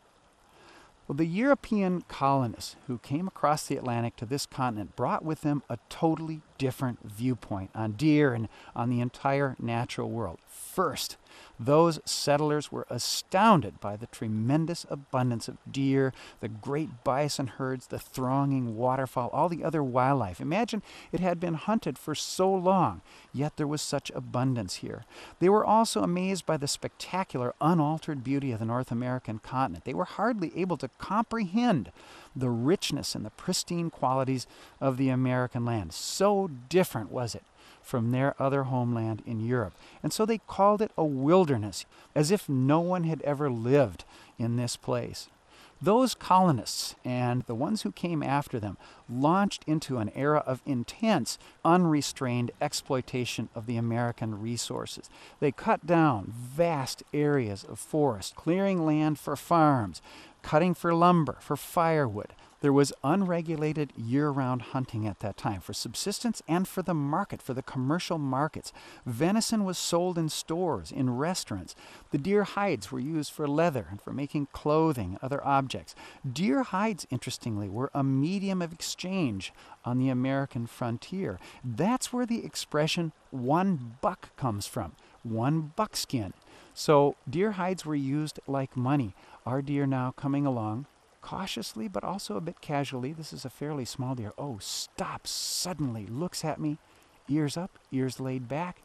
Well, 1.08 1.16
the 1.16 1.26
European 1.26 2.04
colonists 2.08 2.76
who 2.88 2.98
came 2.98 3.28
across 3.28 3.68
the 3.68 3.78
Atlantic 3.78 4.16
to 4.18 4.26
this 4.26 4.46
continent 4.46 4.96
brought 4.96 5.24
with 5.24 5.42
them 5.42 5.62
a 5.70 5.78
totally 5.90 6.42
different 6.64 6.98
viewpoint 7.04 7.70
on 7.76 7.92
deer 7.92 8.34
and 8.34 8.48
on 8.74 8.90
the 8.90 9.02
entire 9.02 9.54
natural 9.60 10.10
world. 10.10 10.40
First, 10.48 11.18
those 11.60 12.00
settlers 12.06 12.72
were 12.72 12.88
astounded 12.90 13.82
by 13.82 13.98
the 13.98 14.08
tremendous 14.08 14.86
abundance 14.90 15.50
of 15.50 15.58
deer, 15.70 16.14
the 16.40 16.48
great 16.48 17.04
bison 17.04 17.48
herds, 17.48 17.88
the 17.88 18.00
thronging 18.00 18.78
waterfowl, 18.78 19.30
all 19.34 19.50
the 19.50 19.62
other 19.62 19.84
wildlife. 19.84 20.40
Imagine 20.40 20.82
it 21.12 21.20
had 21.20 21.38
been 21.38 21.56
hunted 21.56 21.98
for 21.98 22.16
so 22.16 22.50
long, 22.50 23.02
yet 23.34 23.58
there 23.58 23.68
was 23.68 23.82
such 23.82 24.10
abundance 24.16 24.76
here. 24.76 25.04
They 25.40 25.50
were 25.50 25.66
also 25.66 26.02
amazed 26.02 26.46
by 26.46 26.56
the 26.56 26.68
spectacular, 26.68 27.54
unaltered 27.60 28.24
beauty 28.24 28.54
of 28.54 28.60
the 28.60 28.66
North 28.66 28.90
American 28.90 29.40
continent. 29.40 29.84
They 29.84 29.94
were 29.94 30.06
hardly 30.06 30.54
able 30.56 30.78
to 30.78 30.90
comprehend 30.98 31.92
the 32.36 32.50
richness 32.50 33.16
and 33.16 33.26
the 33.26 33.32
pristine 33.32 33.90
qualities 33.90 34.48
of 34.82 34.98
the 34.98 35.10
American 35.10 35.66
land. 35.66 35.94
So 35.94 36.50
different 36.70 37.12
was 37.12 37.36
it 37.36 37.44
from 37.82 38.12
their 38.12 38.34
other 38.42 38.64
homeland 38.64 39.22
in 39.26 39.40
Europe. 39.40 39.74
And 40.02 40.14
so 40.14 40.26
they 40.26 40.40
called 40.48 40.82
it 40.82 40.92
a 40.98 41.04
wilderness, 41.04 41.86
as 42.16 42.32
if 42.32 42.48
no 42.48 42.80
one 42.80 43.04
had 43.04 43.22
ever 43.24 43.50
lived 43.50 44.06
in 44.40 44.56
this 44.56 44.78
place. 44.78 45.28
Those 45.82 46.16
colonists 46.16 46.96
and 47.04 47.42
the 47.42 47.56
ones 47.56 47.82
who 47.82 47.92
came 47.92 48.24
after 48.24 48.58
them 48.58 48.78
launched 49.10 49.66
into 49.68 49.98
an 49.98 50.12
era 50.16 50.42
of 50.48 50.62
intense, 50.66 51.38
unrestrained 51.66 52.52
exploitation 52.62 53.50
of 53.54 53.66
the 53.66 53.76
American 53.76 54.40
resources. 54.40 55.10
They 55.42 55.52
cut 55.52 55.86
down 55.86 56.32
vast 56.34 57.04
areas 57.14 57.66
of 57.66 57.80
forest, 57.80 58.34
clearing 58.38 58.86
land 58.86 59.20
for 59.20 59.36
farms, 59.36 60.02
cutting 60.44 60.76
for 60.76 60.94
lumber, 60.94 61.38
for 61.40 61.56
firewood, 61.56 62.34
there 62.64 62.72
was 62.72 62.94
unregulated 63.04 63.92
year 63.98 64.30
round 64.30 64.62
hunting 64.62 65.06
at 65.06 65.20
that 65.20 65.36
time 65.36 65.60
for 65.60 65.74
subsistence 65.74 66.42
and 66.48 66.66
for 66.66 66.82
the 66.82 66.94
market, 66.94 67.42
for 67.42 67.54
the 67.54 67.62
commercial 67.62 68.18
markets. 68.18 68.72
Venison 69.06 69.66
was 69.66 69.78
sold 69.78 70.18
in 70.18 70.30
stores, 70.30 70.90
in 70.90 71.18
restaurants. 71.18 71.76
The 72.12 72.18
deer 72.18 72.46
hides 72.46 72.90
were 72.90 73.02
used 73.02 73.34
for 73.34 73.50
leather 73.50 73.88
and 73.90 74.02
for 74.02 74.14
making 74.14 74.48
clothing, 74.54 75.18
other 75.22 75.46
objects. 75.46 75.94
Deer 76.32 76.64
hides, 76.64 77.06
interestingly, 77.10 77.68
were 77.68 77.92
a 77.94 78.02
medium 78.02 78.62
of 78.62 78.72
exchange 78.72 79.52
on 79.84 79.98
the 79.98 80.08
American 80.08 80.66
frontier. 80.66 81.40
That's 81.66 82.14
where 82.14 82.26
the 82.26 82.46
expression 82.46 83.12
one 83.30 83.98
buck 84.00 84.34
comes 84.38 84.68
from 84.68 84.94
one 85.24 85.74
buckskin. 85.76 86.34
So 86.74 87.16
deer 87.30 87.54
hides 87.54 87.86
were 87.86 87.96
used 87.96 88.40
like 88.48 88.76
money. 88.76 89.16
Our 89.46 89.62
deer 89.62 89.86
now 89.86 90.12
coming 90.12 90.46
along 90.46 90.86
cautiously 91.24 91.88
but 91.88 92.04
also 92.04 92.38
a 92.38 92.42
bit 92.42 92.62
casually. 92.62 93.14
This 93.14 93.34
is 93.34 93.46
a 93.46 93.50
fairly 93.50 93.86
small 93.86 94.14
deer. 94.14 94.34
Oh, 94.38 94.60
stops 94.60 95.32
suddenly, 95.32 96.06
looks 96.06 96.46
at 96.46 96.60
me, 96.60 96.78
ears 97.28 97.58
up, 97.58 97.80
ears 97.92 98.20
laid 98.20 98.48
back, 98.48 98.84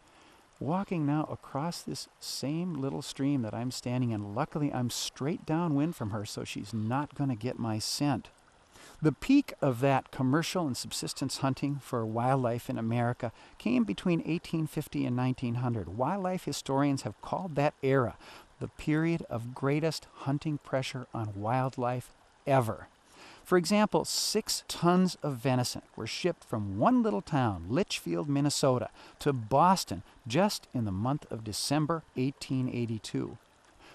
walking 0.58 1.04
now 1.04 1.28
across 1.30 1.82
this 1.82 2.08
same 2.20 2.74
little 2.74 3.02
stream 3.02 3.42
that 3.42 3.54
I'm 3.54 3.70
standing 3.70 4.10
in. 4.10 4.34
Luckily, 4.34 4.72
I'm 4.72 4.88
straight 4.88 5.44
downwind 5.44 5.96
from 5.96 6.10
her, 6.10 6.24
so 6.24 6.44
she's 6.44 6.72
not 6.72 7.14
going 7.14 7.30
to 7.30 7.36
get 7.36 7.58
my 7.58 7.78
scent. 7.78 8.30
The 9.02 9.12
peak 9.12 9.52
of 9.60 9.80
that 9.80 10.10
commercial 10.10 10.66
and 10.66 10.76
subsistence 10.76 11.38
hunting 11.38 11.76
for 11.80 12.04
wildlife 12.06 12.70
in 12.70 12.78
America 12.78 13.32
came 13.58 13.84
between 13.84 14.20
1850 14.20 15.04
and 15.04 15.16
1900. 15.16 15.96
Wildlife 15.96 16.44
historians 16.44 17.02
have 17.02 17.20
called 17.20 17.54
that 17.56 17.74
era 17.82 18.16
the 18.60 18.68
period 18.68 19.24
of 19.30 19.54
greatest 19.54 20.06
hunting 20.12 20.58
pressure 20.58 21.06
on 21.14 21.40
wildlife 21.40 22.12
ever. 22.46 22.88
For 23.44 23.56
example, 23.56 24.04
six 24.04 24.62
tons 24.68 25.16
of 25.22 25.36
venison 25.36 25.82
were 25.96 26.06
shipped 26.06 26.44
from 26.44 26.78
one 26.78 27.02
little 27.02 27.22
town, 27.22 27.64
Litchfield, 27.68 28.28
Minnesota, 28.28 28.90
to 29.20 29.32
Boston 29.32 30.02
just 30.26 30.68
in 30.74 30.84
the 30.84 30.92
month 30.92 31.24
of 31.30 31.44
December 31.44 32.02
1882. 32.14 33.38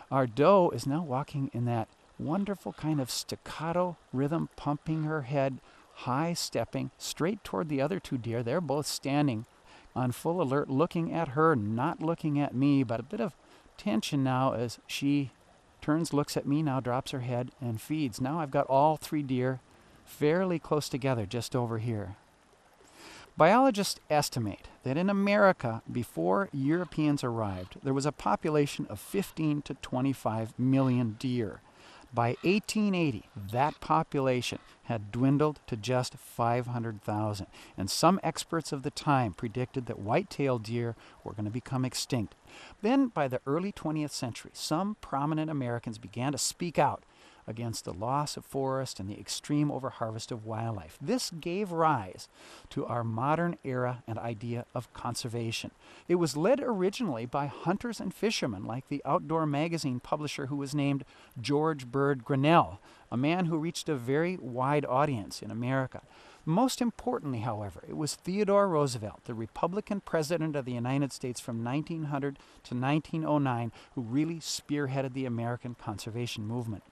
Our 0.09 0.27
doe 0.27 0.71
is 0.71 0.87
now 0.87 1.03
walking 1.03 1.51
in 1.53 1.65
that 1.65 1.87
wonderful 2.17 2.73
kind 2.73 2.99
of 2.99 3.11
staccato 3.11 3.97
rhythm, 4.11 4.49
pumping 4.55 5.03
her 5.03 5.23
head, 5.23 5.59
high 5.93 6.33
stepping 6.33 6.91
straight 6.97 7.43
toward 7.43 7.69
the 7.69 7.81
other 7.81 7.99
two 7.99 8.17
deer. 8.17 8.43
They're 8.43 8.61
both 8.61 8.87
standing 8.87 9.45
on 9.95 10.11
full 10.11 10.41
alert, 10.41 10.69
looking 10.69 11.13
at 11.13 11.29
her, 11.29 11.55
not 11.55 12.01
looking 12.01 12.39
at 12.39 12.55
me, 12.55 12.83
but 12.83 12.99
a 12.99 13.03
bit 13.03 13.21
of 13.21 13.35
tension 13.77 14.23
now 14.23 14.53
as 14.53 14.79
she 14.87 15.31
turns, 15.81 16.13
looks 16.13 16.37
at 16.37 16.47
me 16.47 16.63
now, 16.63 16.79
drops 16.79 17.11
her 17.11 17.19
head, 17.19 17.51
and 17.61 17.81
feeds. 17.81 18.21
Now 18.21 18.39
I've 18.39 18.51
got 18.51 18.67
all 18.67 18.97
three 18.97 19.23
deer 19.23 19.59
fairly 20.05 20.59
close 20.59 20.89
together 20.89 21.25
just 21.25 21.55
over 21.55 21.77
here. 21.79 22.15
Biologists 23.35 23.99
estimate 24.09 24.67
that 24.83 24.95
in 24.95 25.09
America, 25.09 25.81
before 25.91 26.49
Europeans 26.53 27.23
arrived, 27.23 27.77
there 27.81 27.93
was 27.93 28.05
a 28.05 28.11
population 28.11 28.85
of 28.89 28.99
15 28.99 29.63
to 29.63 29.73
25 29.73 30.57
million 30.59 31.15
deer. 31.19 31.61
By 32.13 32.35
1880, 32.43 33.23
that 33.51 33.79
population 33.79 34.59
had 34.83 35.11
dwindled 35.11 35.61
to 35.65 35.75
just 35.75 36.15
500,000, 36.15 37.47
and 37.75 37.89
some 37.89 38.19
experts 38.21 38.71
of 38.71 38.83
the 38.83 38.91
time 38.91 39.33
predicted 39.33 39.87
that 39.87 39.97
white-tailed 39.97 40.61
deer 40.61 40.95
were 41.23 41.33
going 41.33 41.45
to 41.45 41.51
become 41.51 41.83
extinct. 41.83 42.35
Then, 42.81 43.07
by 43.07 43.27
the 43.27 43.41
early 43.45 43.71
20th 43.71 44.11
century, 44.11 44.51
some 44.53 44.97
prominent 45.01 45.49
Americans 45.49 45.97
began 45.97 46.31
to 46.31 46.37
speak 46.37 46.77
out 46.77 47.03
against 47.47 47.85
the 47.85 47.93
loss 47.93 48.37
of 48.37 48.45
forest 48.45 48.99
and 48.99 49.09
the 49.09 49.19
extreme 49.19 49.69
overharvest 49.69 50.31
of 50.31 50.45
wildlife. 50.45 50.97
This 51.01 51.29
gave 51.29 51.71
rise 51.71 52.27
to 52.69 52.85
our 52.85 53.03
modern 53.03 53.57
era 53.63 54.03
and 54.07 54.17
idea 54.17 54.65
of 54.73 54.93
conservation. 54.93 55.71
It 56.07 56.15
was 56.15 56.37
led 56.37 56.61
originally 56.61 57.25
by 57.25 57.47
hunters 57.47 57.99
and 57.99 58.13
fishermen, 58.13 58.63
like 58.63 58.87
the 58.87 59.01
outdoor 59.05 59.45
magazine 59.45 59.99
publisher 59.99 60.47
who 60.47 60.55
was 60.55 60.75
named 60.75 61.03
George 61.39 61.87
Bird 61.87 62.23
Grinnell, 62.23 62.79
a 63.11 63.17
man 63.17 63.45
who 63.45 63.57
reached 63.57 63.89
a 63.89 63.95
very 63.95 64.37
wide 64.37 64.85
audience 64.85 65.41
in 65.41 65.51
America. 65.51 66.01
Most 66.45 66.81
importantly, 66.81 67.39
however, 67.39 67.85
it 67.87 67.95
was 67.95 68.15
Theodore 68.15 68.67
Roosevelt, 68.67 69.23
the 69.25 69.33
Republican 69.33 70.01
President 70.01 70.55
of 70.55 70.65
the 70.65 70.73
United 70.73 71.13
States 71.13 71.39
from 71.39 71.63
1900 71.63 72.35
to 72.63 72.75
1909, 72.75 73.71
who 73.95 74.01
really 74.01 74.39
spearheaded 74.39 75.13
the 75.13 75.25
American 75.25 75.75
conservation 75.75 76.45
movement 76.45 76.83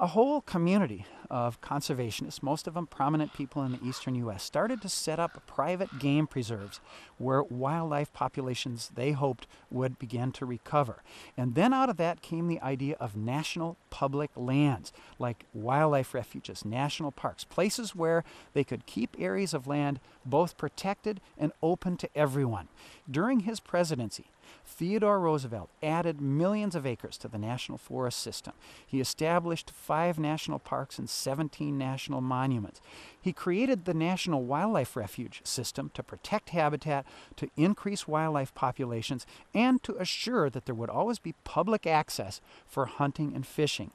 a 0.00 0.06
whole 0.06 0.40
community 0.40 1.04
of 1.28 1.60
conservationists, 1.60 2.42
most 2.42 2.66
of 2.66 2.72
them 2.72 2.86
prominent 2.86 3.34
people 3.34 3.62
in 3.62 3.72
the 3.72 3.84
eastern 3.86 4.14
U.S., 4.14 4.42
started 4.42 4.80
to 4.80 4.88
set 4.88 5.20
up 5.20 5.46
private 5.46 5.98
game 5.98 6.26
preserves 6.26 6.80
where 7.18 7.42
wildlife 7.42 8.10
populations 8.14 8.90
they 8.94 9.12
hoped 9.12 9.46
would 9.70 9.98
begin 9.98 10.32
to 10.32 10.46
recover. 10.46 11.02
And 11.36 11.54
then 11.54 11.74
out 11.74 11.90
of 11.90 11.98
that 11.98 12.22
came 12.22 12.48
the 12.48 12.62
idea 12.62 12.96
of 12.98 13.14
national 13.14 13.76
public 13.90 14.30
lands, 14.34 14.90
like 15.18 15.44
wildlife 15.52 16.14
refuges, 16.14 16.64
national 16.64 17.12
parks, 17.12 17.44
places 17.44 17.94
where 17.94 18.24
they 18.54 18.64
could 18.64 18.86
keep 18.86 19.14
areas 19.18 19.52
of 19.52 19.66
land 19.66 20.00
both 20.24 20.56
protected 20.56 21.20
and 21.36 21.52
open 21.62 21.98
to 21.98 22.08
everyone. 22.14 22.68
During 23.08 23.40
his 23.40 23.60
presidency, 23.60 24.30
Theodore 24.64 25.20
Roosevelt 25.20 25.70
added 25.82 26.20
millions 26.20 26.74
of 26.74 26.86
acres 26.86 27.18
to 27.18 27.28
the 27.28 27.38
national 27.38 27.78
forest 27.78 28.20
system. 28.20 28.54
He 28.86 29.00
established 29.00 29.70
five 29.70 30.18
national 30.18 30.58
parks 30.58 30.98
and 30.98 31.08
17 31.08 31.76
national 31.76 32.20
monuments. 32.20 32.80
He 33.20 33.32
created 33.32 33.84
the 33.84 33.94
National 33.94 34.44
Wildlife 34.44 34.96
Refuge 34.96 35.40
system 35.44 35.90
to 35.94 36.02
protect 36.02 36.50
habitat, 36.50 37.04
to 37.36 37.50
increase 37.56 38.08
wildlife 38.08 38.54
populations, 38.54 39.26
and 39.54 39.82
to 39.82 39.96
assure 39.96 40.48
that 40.50 40.66
there 40.66 40.74
would 40.74 40.90
always 40.90 41.18
be 41.18 41.34
public 41.44 41.86
access 41.86 42.40
for 42.66 42.86
hunting 42.86 43.34
and 43.34 43.46
fishing. 43.46 43.90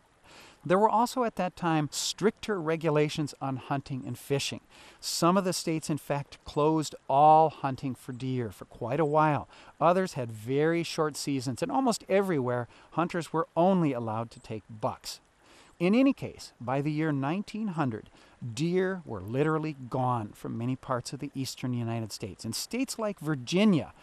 There 0.65 0.79
were 0.79 0.89
also 0.89 1.23
at 1.23 1.35
that 1.35 1.55
time 1.55 1.89
stricter 1.91 2.59
regulations 2.59 3.35
on 3.39 3.57
hunting 3.57 4.03
and 4.05 4.17
fishing. 4.17 4.61
Some 4.99 5.37
of 5.37 5.43
the 5.43 5.53
states, 5.53 5.89
in 5.89 5.99
fact, 5.99 6.43
closed 6.43 6.95
all 7.07 7.49
hunting 7.49 7.93
for 7.93 8.13
deer 8.13 8.51
for 8.51 8.65
quite 8.65 8.99
a 8.99 9.05
while. 9.05 9.47
Others 9.79 10.13
had 10.13 10.31
very 10.31 10.81
short 10.81 11.15
seasons, 11.15 11.61
and 11.61 11.71
almost 11.71 12.03
everywhere, 12.09 12.67
hunters 12.91 13.31
were 13.31 13.47
only 13.55 13.93
allowed 13.93 14.31
to 14.31 14.39
take 14.39 14.63
bucks. 14.69 15.19
In 15.77 15.93
any 15.93 16.13
case, 16.13 16.53
by 16.59 16.81
the 16.81 16.91
year 16.91 17.11
1900, 17.11 18.09
deer 18.53 19.01
were 19.05 19.21
literally 19.21 19.75
gone 19.89 20.29
from 20.33 20.57
many 20.57 20.75
parts 20.75 21.11
of 21.11 21.19
the 21.19 21.31
eastern 21.35 21.73
United 21.73 22.11
States. 22.13 22.45
In 22.45 22.53
states 22.53 22.97
like 22.97 23.19
Virginia, 23.19 23.93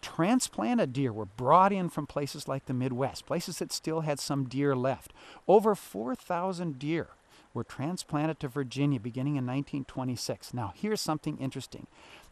transplanted 0.00 0.92
deer 0.92 1.12
were 1.12 1.26
brought 1.26 1.72
in 1.72 1.88
from 1.88 2.06
places 2.06 2.48
like 2.48 2.66
the 2.66 2.74
Midwest, 2.74 3.26
places 3.26 3.58
that 3.58 3.72
still 3.72 4.00
had 4.00 4.18
some 4.18 4.44
deer 4.44 4.74
left. 4.74 5.12
Over 5.46 5.74
4,000 5.74 6.78
deer 6.78 7.08
were 7.52 7.64
transplanted 7.64 8.38
to 8.40 8.48
Virginia 8.48 9.00
beginning 9.00 9.36
in 9.36 9.46
1926. 9.46 10.54
Now, 10.54 10.72
here's 10.76 11.00
something 11.00 11.38
interesting. 11.38 11.86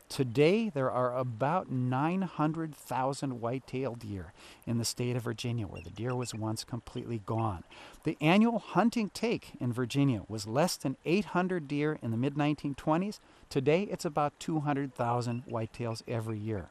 Today, 0.08 0.70
there 0.70 0.90
are 0.90 1.14
about 1.14 1.70
900,000 1.70 3.40
white-tailed 3.42 3.98
deer 3.98 4.32
in 4.66 4.78
the 4.78 4.84
state 4.84 5.16
of 5.16 5.22
Virginia, 5.24 5.66
where 5.66 5.82
the 5.82 5.90
deer 5.90 6.14
was 6.14 6.34
once 6.34 6.64
completely 6.64 7.20
gone. 7.26 7.62
The 8.04 8.16
annual 8.18 8.58
hunting 8.58 9.10
take 9.12 9.50
in 9.60 9.70
Virginia 9.70 10.22
was 10.26 10.46
less 10.46 10.76
than 10.78 10.96
800 11.04 11.68
deer 11.68 11.98
in 12.00 12.10
the 12.10 12.16
mid-1920s. 12.16 13.18
Today, 13.50 13.82
it's 13.82 14.06
about 14.06 14.40
200,000 14.40 15.44
whitetails 15.46 16.02
every 16.08 16.38
year. 16.38 16.70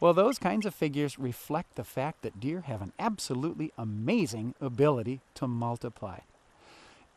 Well, 0.00 0.14
those 0.14 0.38
kinds 0.38 0.64
of 0.64 0.74
figures 0.74 1.18
reflect 1.18 1.76
the 1.76 1.84
fact 1.84 2.22
that 2.22 2.40
deer 2.40 2.62
have 2.62 2.80
an 2.80 2.94
absolutely 2.98 3.70
amazing 3.76 4.54
ability 4.58 5.20
to 5.34 5.46
multiply. 5.46 6.20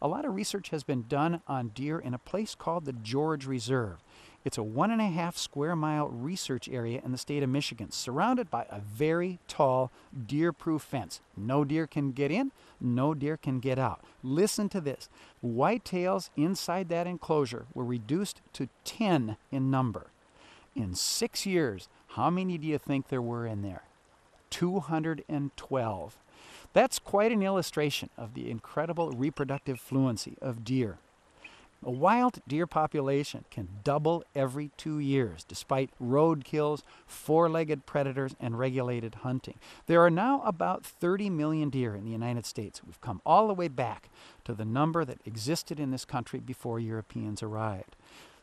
A 0.02 0.08
lot 0.10 0.25
of 0.25 0.36
research 0.36 0.68
has 0.70 0.84
been 0.84 1.06
done 1.08 1.40
on 1.48 1.70
deer 1.70 1.98
in 1.98 2.13
a 2.13 2.18
place 2.18 2.56
called 2.56 2.84
the 2.84 2.92
George 2.92 3.46
Reserve. 3.46 4.04
It's 4.44 4.58
a 4.58 4.63
one 4.63 4.92
and 4.92 5.00
a 5.00 5.06
half 5.06 5.38
square 5.38 5.78
mile 5.78 6.10
research 6.10 6.68
area 6.68 7.02
in 7.06 7.13
the 7.13 7.18
state 7.18 7.42
of 7.42 7.50
Michigan, 7.50 7.90
surrounded 7.90 8.52
by 8.52 8.66
a 8.70 8.82
very 8.82 9.40
tall 9.48 9.90
deer 10.28 10.52
proof 10.52 10.82
fence. 10.82 11.22
No 11.38 11.63
deer 11.63 11.88
can 11.88 12.12
get 12.12 12.32
in, 12.32 12.52
no 12.82 13.13
deer 13.13 13.38
can 13.38 13.62
get 13.62 13.80
out. 13.80 14.04
Listen 14.22 14.68
to 14.68 14.82
this 14.82 15.08
whitetails 15.42 16.32
inside 16.36 16.89
that 16.89 17.08
enclosure 17.08 17.65
were 17.74 17.86
reduced 17.86 18.41
to 18.52 18.67
10 18.84 19.38
in 19.54 19.72
number. 19.72 20.08
In 20.76 20.96
six 20.96 21.46
years, 21.46 21.88
how 22.13 22.30
many 22.30 22.58
do 22.60 22.67
you 22.67 22.78
think 22.78 23.08
there 23.08 23.21
were 23.21 23.47
in 23.47 23.63
there? 23.63 23.84
212. 24.52 26.17
That's 26.71 26.99
quite 26.99 27.32
an 27.32 27.41
illustration 27.41 28.10
of 28.17 28.36
the 28.36 28.52
incredible 28.52 29.12
reproductive 29.12 29.80
fluency 29.80 30.38
of 30.39 30.63
deer. 30.63 30.99
A 31.86 31.91
wild 31.91 32.39
deer 32.47 32.65
population 32.65 33.43
can 33.52 33.67
double 33.84 34.23
every 34.36 34.69
two 34.78 34.99
years 34.99 35.43
despite 35.43 35.89
road 35.99 36.45
kills, 36.45 36.84
four 37.06 37.49
legged 37.49 37.86
predators, 37.86 38.36
and 38.39 38.58
regulated 38.58 39.15
hunting. 39.15 39.56
There 39.88 40.02
are 40.02 40.12
now 40.12 40.41
about 40.43 40.86
30 40.86 41.30
million 41.30 41.69
deer 41.69 41.95
in 41.95 42.06
the 42.06 42.12
United 42.12 42.45
States. 42.45 42.82
We've 42.86 43.02
come 43.02 43.21
all 43.26 43.47
the 43.47 43.54
way 43.54 43.67
back 43.67 44.10
to 44.45 44.54
the 44.54 44.65
number 44.65 45.04
that 45.04 45.19
existed 45.26 45.80
in 45.80 45.91
this 45.91 46.06
country 46.06 46.39
before 46.39 46.80
Europeans 46.80 47.43
arrived. 47.43 47.95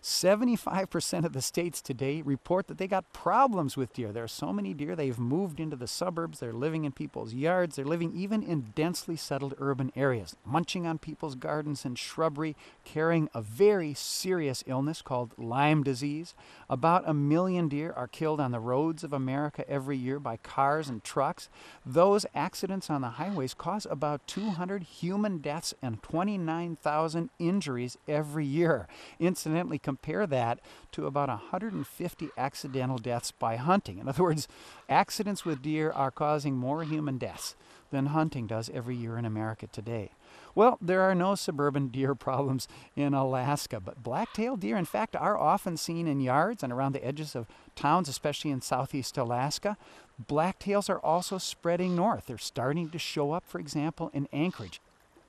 75% 0.02 1.24
of 1.24 1.32
the 1.32 1.42
states 1.42 1.82
today 1.82 2.22
report 2.22 2.68
that 2.68 2.78
they 2.78 2.86
got 2.86 3.12
problems 3.12 3.76
with 3.76 3.92
deer. 3.92 4.12
There 4.12 4.24
are 4.24 4.28
so 4.28 4.52
many 4.52 4.72
deer, 4.72 4.96
they've 4.96 5.18
moved 5.18 5.60
into 5.60 5.76
the 5.76 5.86
suburbs, 5.86 6.40
they're 6.40 6.52
living 6.54 6.84
in 6.84 6.92
people's 6.92 7.34
yards, 7.34 7.76
they're 7.76 7.84
living 7.84 8.12
even 8.14 8.42
in 8.42 8.72
densely 8.74 9.16
settled 9.16 9.54
urban 9.58 9.92
areas, 9.94 10.36
munching 10.44 10.86
on 10.86 10.98
people's 10.98 11.34
gardens 11.34 11.84
and 11.84 11.98
shrubbery, 11.98 12.56
carrying 12.84 13.28
a 13.34 13.42
very 13.42 13.92
serious 13.92 14.64
illness 14.66 15.02
called 15.02 15.34
Lyme 15.36 15.82
disease. 15.82 16.34
About 16.70 17.06
a 17.06 17.12
million 17.12 17.68
deer 17.68 17.92
are 17.94 18.08
killed 18.08 18.40
on 18.40 18.52
the 18.52 18.60
roads 18.60 19.04
of 19.04 19.12
America 19.12 19.68
every 19.68 19.98
year 19.98 20.18
by 20.18 20.38
cars 20.38 20.88
and 20.88 21.04
trucks. 21.04 21.50
Those 21.84 22.24
accidents 22.34 22.88
on 22.88 23.02
the 23.02 23.10
highways 23.10 23.52
cause 23.52 23.86
about 23.90 24.26
200 24.26 24.82
human 24.82 25.38
deaths 25.38 25.74
and 25.82 26.02
29,000 26.02 27.30
injuries 27.38 27.98
every 28.08 28.46
year. 28.46 28.88
Incidentally, 29.18 29.78
compare 29.90 30.24
that 30.24 30.60
to 30.92 31.06
about 31.06 31.28
150 31.28 32.28
accidental 32.38 32.96
deaths 32.96 33.32
by 33.32 33.56
hunting. 33.56 33.98
In 33.98 34.08
other 34.08 34.22
words, 34.22 34.46
accidents 34.88 35.44
with 35.44 35.62
deer 35.62 35.90
are 35.90 36.12
causing 36.12 36.54
more 36.54 36.84
human 36.84 37.18
deaths 37.18 37.56
than 37.90 38.06
hunting 38.06 38.46
does 38.46 38.70
every 38.72 38.94
year 38.94 39.18
in 39.18 39.24
America 39.24 39.66
today. 39.66 40.12
Well, 40.54 40.78
there 40.80 41.00
are 41.00 41.14
no 41.14 41.34
suburban 41.34 41.88
deer 41.88 42.14
problems 42.28 42.68
in 42.94 43.14
Alaska, 43.14 43.80
but 43.80 44.00
black-tailed 44.04 44.60
deer, 44.60 44.76
in 44.76 44.84
fact, 44.84 45.16
are 45.16 45.36
often 45.36 45.76
seen 45.76 46.06
in 46.06 46.20
yards 46.20 46.62
and 46.62 46.72
around 46.72 46.92
the 46.92 47.04
edges 47.04 47.34
of 47.34 47.48
towns, 47.74 48.08
especially 48.08 48.52
in 48.52 48.60
southeast 48.60 49.18
Alaska. 49.18 49.76
Blacktails 50.24 50.88
are 50.88 51.00
also 51.00 51.36
spreading 51.36 51.96
north. 51.96 52.26
They're 52.26 52.38
starting 52.38 52.90
to 52.90 52.98
show 52.98 53.32
up, 53.32 53.42
for 53.44 53.58
example, 53.58 54.08
in 54.14 54.28
Anchorage. 54.32 54.80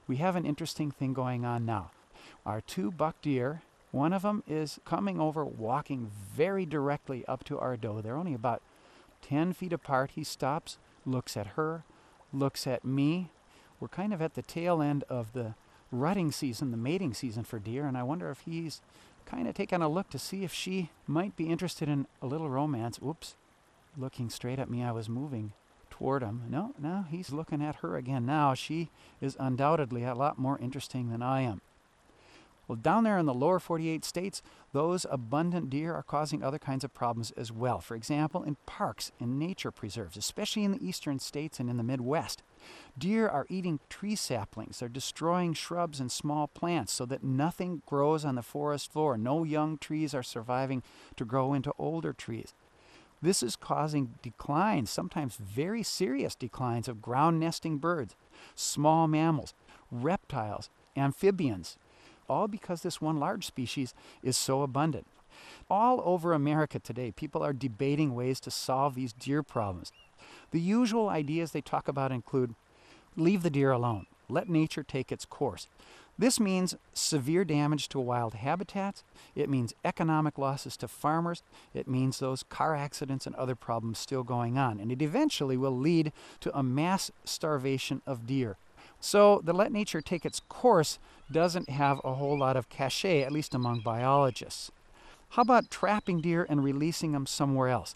We 0.07 0.17
have 0.17 0.35
an 0.35 0.45
interesting 0.45 0.91
thing 0.91 1.13
going 1.13 1.45
on 1.45 1.65
now. 1.65 1.89
Our 2.45 2.61
two 2.61 2.91
buck 2.91 3.21
deer 3.23 3.63
one 3.91 4.13
of 4.13 4.21
them 4.21 4.43
is 4.47 4.79
coming 4.85 5.19
over, 5.19 5.43
walking 5.43 6.09
very 6.35 6.65
directly 6.65 7.25
up 7.27 7.43
to 7.45 7.59
our 7.59 7.75
doe. 7.75 8.01
They're 8.01 8.15
only 8.15 8.33
about 8.33 8.61
10 9.21 9.53
feet 9.53 9.73
apart. 9.73 10.11
He 10.15 10.23
stops, 10.23 10.77
looks 11.05 11.35
at 11.35 11.47
her, 11.47 11.83
looks 12.33 12.65
at 12.65 12.85
me. 12.85 13.29
We're 13.79 13.89
kind 13.89 14.13
of 14.13 14.21
at 14.21 14.35
the 14.35 14.41
tail 14.41 14.81
end 14.81 15.03
of 15.09 15.33
the 15.33 15.55
rutting 15.91 16.31
season, 16.31 16.71
the 16.71 16.77
mating 16.77 17.13
season 17.13 17.43
for 17.43 17.59
deer, 17.59 17.85
and 17.85 17.97
I 17.97 18.03
wonder 18.03 18.29
if 18.29 18.41
he's 18.41 18.81
kind 19.25 19.47
of 19.47 19.55
taking 19.55 19.81
a 19.81 19.89
look 19.89 20.09
to 20.11 20.19
see 20.19 20.43
if 20.43 20.53
she 20.53 20.89
might 21.05 21.35
be 21.35 21.49
interested 21.49 21.89
in 21.89 22.07
a 22.21 22.27
little 22.27 22.49
romance. 22.49 22.99
Oops, 23.05 23.35
looking 23.97 24.29
straight 24.29 24.59
at 24.59 24.69
me, 24.69 24.83
I 24.83 24.91
was 24.91 25.09
moving 25.09 25.51
toward 25.89 26.23
him. 26.23 26.43
No, 26.49 26.73
no, 26.79 27.05
he's 27.09 27.31
looking 27.31 27.61
at 27.61 27.77
her 27.77 27.97
again 27.97 28.25
now. 28.25 28.53
She 28.53 28.89
is 29.19 29.35
undoubtedly 29.39 30.03
a 30.03 30.15
lot 30.15 30.39
more 30.39 30.57
interesting 30.59 31.09
than 31.09 31.21
I 31.21 31.41
am. 31.41 31.61
Well, 32.71 32.79
down 32.81 33.03
there 33.03 33.17
in 33.17 33.25
the 33.25 33.33
lower 33.33 33.59
48 33.59 34.05
states, 34.05 34.41
those 34.71 35.05
abundant 35.11 35.69
deer 35.69 35.93
are 35.93 36.03
causing 36.03 36.41
other 36.41 36.57
kinds 36.57 36.85
of 36.85 36.93
problems 36.93 37.31
as 37.31 37.51
well. 37.51 37.81
For 37.81 37.95
example, 37.95 38.43
in 38.43 38.55
parks 38.65 39.11
and 39.19 39.37
nature 39.37 39.71
preserves, 39.71 40.15
especially 40.15 40.63
in 40.63 40.71
the 40.71 40.87
eastern 40.87 41.19
states 41.19 41.59
and 41.59 41.69
in 41.69 41.75
the 41.75 41.83
Midwest. 41.83 42.43
Deer 42.97 43.27
are 43.27 43.45
eating 43.49 43.81
tree 43.89 44.15
saplings. 44.15 44.79
They're 44.79 44.87
destroying 44.87 45.51
shrubs 45.51 45.99
and 45.99 46.09
small 46.09 46.47
plants 46.47 46.93
so 46.93 47.05
that 47.07 47.25
nothing 47.25 47.81
grows 47.85 48.23
on 48.23 48.35
the 48.35 48.41
forest 48.41 48.89
floor. 48.89 49.17
No 49.17 49.43
young 49.43 49.77
trees 49.77 50.13
are 50.13 50.23
surviving 50.23 50.81
to 51.17 51.25
grow 51.25 51.53
into 51.53 51.73
older 51.77 52.13
trees. 52.13 52.53
This 53.21 53.43
is 53.43 53.57
causing 53.57 54.13
declines, 54.21 54.89
sometimes 54.89 55.35
very 55.35 55.83
serious 55.83 56.35
declines, 56.35 56.87
of 56.87 57.01
ground 57.01 57.37
nesting 57.37 57.79
birds, 57.79 58.15
small 58.55 59.09
mammals, 59.09 59.53
reptiles, 59.91 60.69
amphibians, 60.95 61.75
all 62.31 62.47
because 62.47 62.81
this 62.81 63.01
one 63.01 63.19
large 63.19 63.45
species 63.45 63.93
is 64.23 64.37
so 64.37 64.61
abundant. 64.61 65.05
All 65.69 66.01
over 66.05 66.33
America 66.33 66.79
today, 66.79 67.11
people 67.11 67.43
are 67.43 67.53
debating 67.53 68.15
ways 68.15 68.39
to 68.41 68.51
solve 68.51 68.95
these 68.95 69.13
deer 69.13 69.43
problems. 69.43 69.91
The 70.51 70.59
usual 70.59 71.09
ideas 71.09 71.51
they 71.51 71.61
talk 71.61 71.87
about 71.87 72.11
include 72.11 72.55
leave 73.17 73.43
the 73.43 73.49
deer 73.49 73.71
alone, 73.71 74.05
let 74.29 74.47
nature 74.49 74.83
take 74.83 75.11
its 75.11 75.25
course. 75.25 75.67
This 76.17 76.39
means 76.39 76.75
severe 76.93 77.43
damage 77.43 77.89
to 77.89 77.99
wild 77.99 78.35
habitats. 78.35 79.03
It 79.35 79.49
means 79.49 79.73
economic 79.83 80.37
losses 80.37 80.77
to 80.77 80.87
farmers. 80.87 81.41
It 81.73 81.87
means 81.87 82.19
those 82.19 82.43
car 82.43 82.75
accidents 82.75 83.25
and 83.25 83.35
other 83.35 83.55
problems 83.55 83.97
still 83.97 84.23
going 84.23 84.57
on. 84.57 84.79
And 84.79 84.91
it 84.91 85.01
eventually 85.01 85.57
will 85.57 85.75
lead 85.75 86.11
to 86.41 86.55
a 86.55 86.61
mass 86.61 87.11
starvation 87.25 88.01
of 88.05 88.27
deer. 88.27 88.57
So 89.01 89.41
the 89.43 89.51
let 89.51 89.71
nature 89.71 89.99
take 89.99 90.25
its 90.25 90.39
course 90.47 90.99
doesn't 91.31 91.69
have 91.69 91.99
a 92.03 92.13
whole 92.13 92.37
lot 92.37 92.55
of 92.55 92.69
cachet, 92.69 93.23
at 93.23 93.31
least 93.31 93.55
among 93.55 93.81
biologists. 93.81 94.71
How 95.29 95.41
about 95.41 95.71
trapping 95.71 96.21
deer 96.21 96.45
and 96.47 96.63
releasing 96.63 97.11
them 97.11 97.25
somewhere 97.25 97.67
else? 97.69 97.95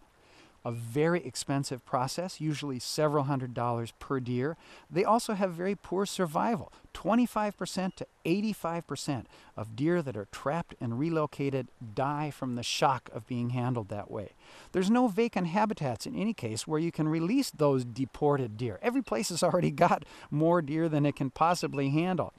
A 0.66 0.72
very 0.72 1.24
expensive 1.24 1.86
process, 1.86 2.42
usually 2.42 2.80
several 2.80 3.26
hundred 3.26 3.54
dollars 3.54 3.94
per 4.00 4.20
deer. 4.20 4.58
They 4.90 5.06
also 5.06 5.34
have 5.34 5.54
very 5.54 5.76
poor 5.76 6.08
survival. 6.08 6.74
25% 6.96 7.96
to 7.96 8.08
85% 8.26 9.26
of 9.56 9.76
deer 9.76 10.02
that 10.02 10.18
are 10.18 10.28
trapped 10.32 10.74
and 10.82 10.98
relocated 10.98 11.68
die 11.94 12.32
from 12.32 12.56
the 12.56 12.64
shock 12.64 13.10
of 13.14 13.28
being 13.28 13.52
handled 13.52 13.90
that 13.90 14.10
way. 14.10 14.32
There's 14.72 14.90
no 14.90 15.08
vacant 15.08 15.48
habitats 15.48 16.08
in 16.08 16.16
any 16.16 16.34
case 16.34 16.66
where 16.66 16.80
you 16.80 16.92
can 16.92 17.08
release 17.08 17.52
those 17.52 17.86
deported 17.86 18.58
deer. 18.58 18.80
Every 18.82 19.04
place 19.04 19.30
has 19.30 19.44
already 19.44 19.72
got 19.86 20.04
more 20.32 20.62
deer 20.62 20.90
than 20.90 21.06
it 21.06 21.16
can 21.16 21.30
possibly 21.30 21.90
handle. 21.90 22.34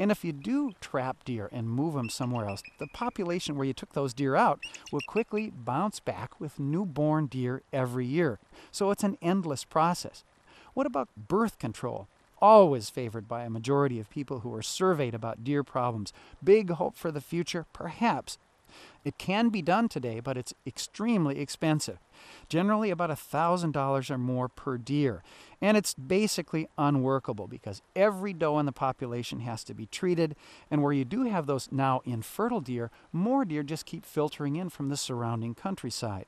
And 0.00 0.10
if 0.10 0.24
you 0.24 0.32
do 0.32 0.72
trap 0.80 1.24
deer 1.26 1.50
and 1.52 1.68
move 1.68 1.92
them 1.92 2.08
somewhere 2.08 2.48
else, 2.48 2.62
the 2.78 2.86
population 2.86 3.54
where 3.54 3.66
you 3.66 3.74
took 3.74 3.92
those 3.92 4.14
deer 4.14 4.34
out 4.34 4.58
will 4.90 5.02
quickly 5.06 5.52
bounce 5.54 6.00
back 6.00 6.40
with 6.40 6.58
newborn 6.58 7.26
deer 7.26 7.60
every 7.70 8.06
year. 8.06 8.38
So 8.72 8.90
it's 8.90 9.04
an 9.04 9.18
endless 9.20 9.62
process. 9.62 10.24
What 10.72 10.86
about 10.86 11.10
birth 11.28 11.58
control? 11.58 12.08
Always 12.40 12.88
favored 12.88 13.28
by 13.28 13.44
a 13.44 13.50
majority 13.50 14.00
of 14.00 14.08
people 14.08 14.40
who 14.40 14.54
are 14.54 14.62
surveyed 14.62 15.14
about 15.14 15.44
deer 15.44 15.62
problems. 15.62 16.14
Big 16.42 16.70
hope 16.70 16.96
for 16.96 17.10
the 17.10 17.20
future? 17.20 17.66
Perhaps. 17.74 18.38
It 19.04 19.18
can 19.18 19.50
be 19.50 19.60
done 19.60 19.90
today, 19.90 20.20
but 20.20 20.38
it's 20.38 20.54
extremely 20.66 21.40
expensive. 21.40 21.98
Generally, 22.48 22.90
about 22.90 23.10
$1,000 23.10 24.10
or 24.10 24.18
more 24.18 24.48
per 24.48 24.78
deer. 24.78 25.22
And 25.60 25.76
it's 25.76 25.94
basically 25.94 26.68
unworkable 26.78 27.46
because 27.46 27.82
every 27.94 28.32
doe 28.32 28.58
in 28.58 28.66
the 28.66 28.72
population 28.72 29.40
has 29.40 29.62
to 29.64 29.74
be 29.74 29.86
treated. 29.86 30.36
And 30.70 30.82
where 30.82 30.92
you 30.92 31.04
do 31.04 31.24
have 31.24 31.46
those 31.46 31.68
now 31.70 32.00
infertile 32.04 32.60
deer, 32.60 32.90
more 33.12 33.44
deer 33.44 33.62
just 33.62 33.86
keep 33.86 34.04
filtering 34.04 34.56
in 34.56 34.68
from 34.70 34.88
the 34.88 34.96
surrounding 34.96 35.54
countryside. 35.54 36.26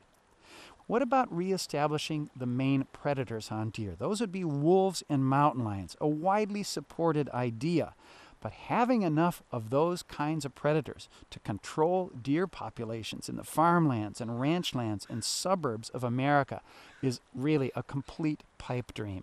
What 0.86 1.00
about 1.00 1.34
reestablishing 1.34 2.30
the 2.36 2.46
main 2.46 2.86
predators 2.92 3.50
on 3.50 3.70
deer? 3.70 3.94
Those 3.98 4.20
would 4.20 4.32
be 4.32 4.44
wolves 4.44 5.02
and 5.08 5.24
mountain 5.24 5.64
lions, 5.64 5.96
a 6.00 6.08
widely 6.08 6.62
supported 6.62 7.28
idea. 7.30 7.94
But 8.42 8.52
having 8.52 9.02
enough 9.02 9.42
of 9.52 9.70
those 9.70 10.02
kinds 10.02 10.44
of 10.44 10.54
predators 10.54 11.08
to 11.30 11.38
control 11.40 12.10
deer 12.20 12.48
populations 12.48 13.28
in 13.28 13.36
the 13.36 13.44
farmlands 13.44 14.20
and 14.20 14.32
ranchlands 14.32 15.08
and 15.08 15.22
suburbs 15.22 15.88
of 15.90 16.02
America 16.02 16.60
is 17.00 17.20
really 17.34 17.70
a 17.76 17.84
complete 17.84 18.42
pipe 18.58 18.92
dream. 18.92 19.22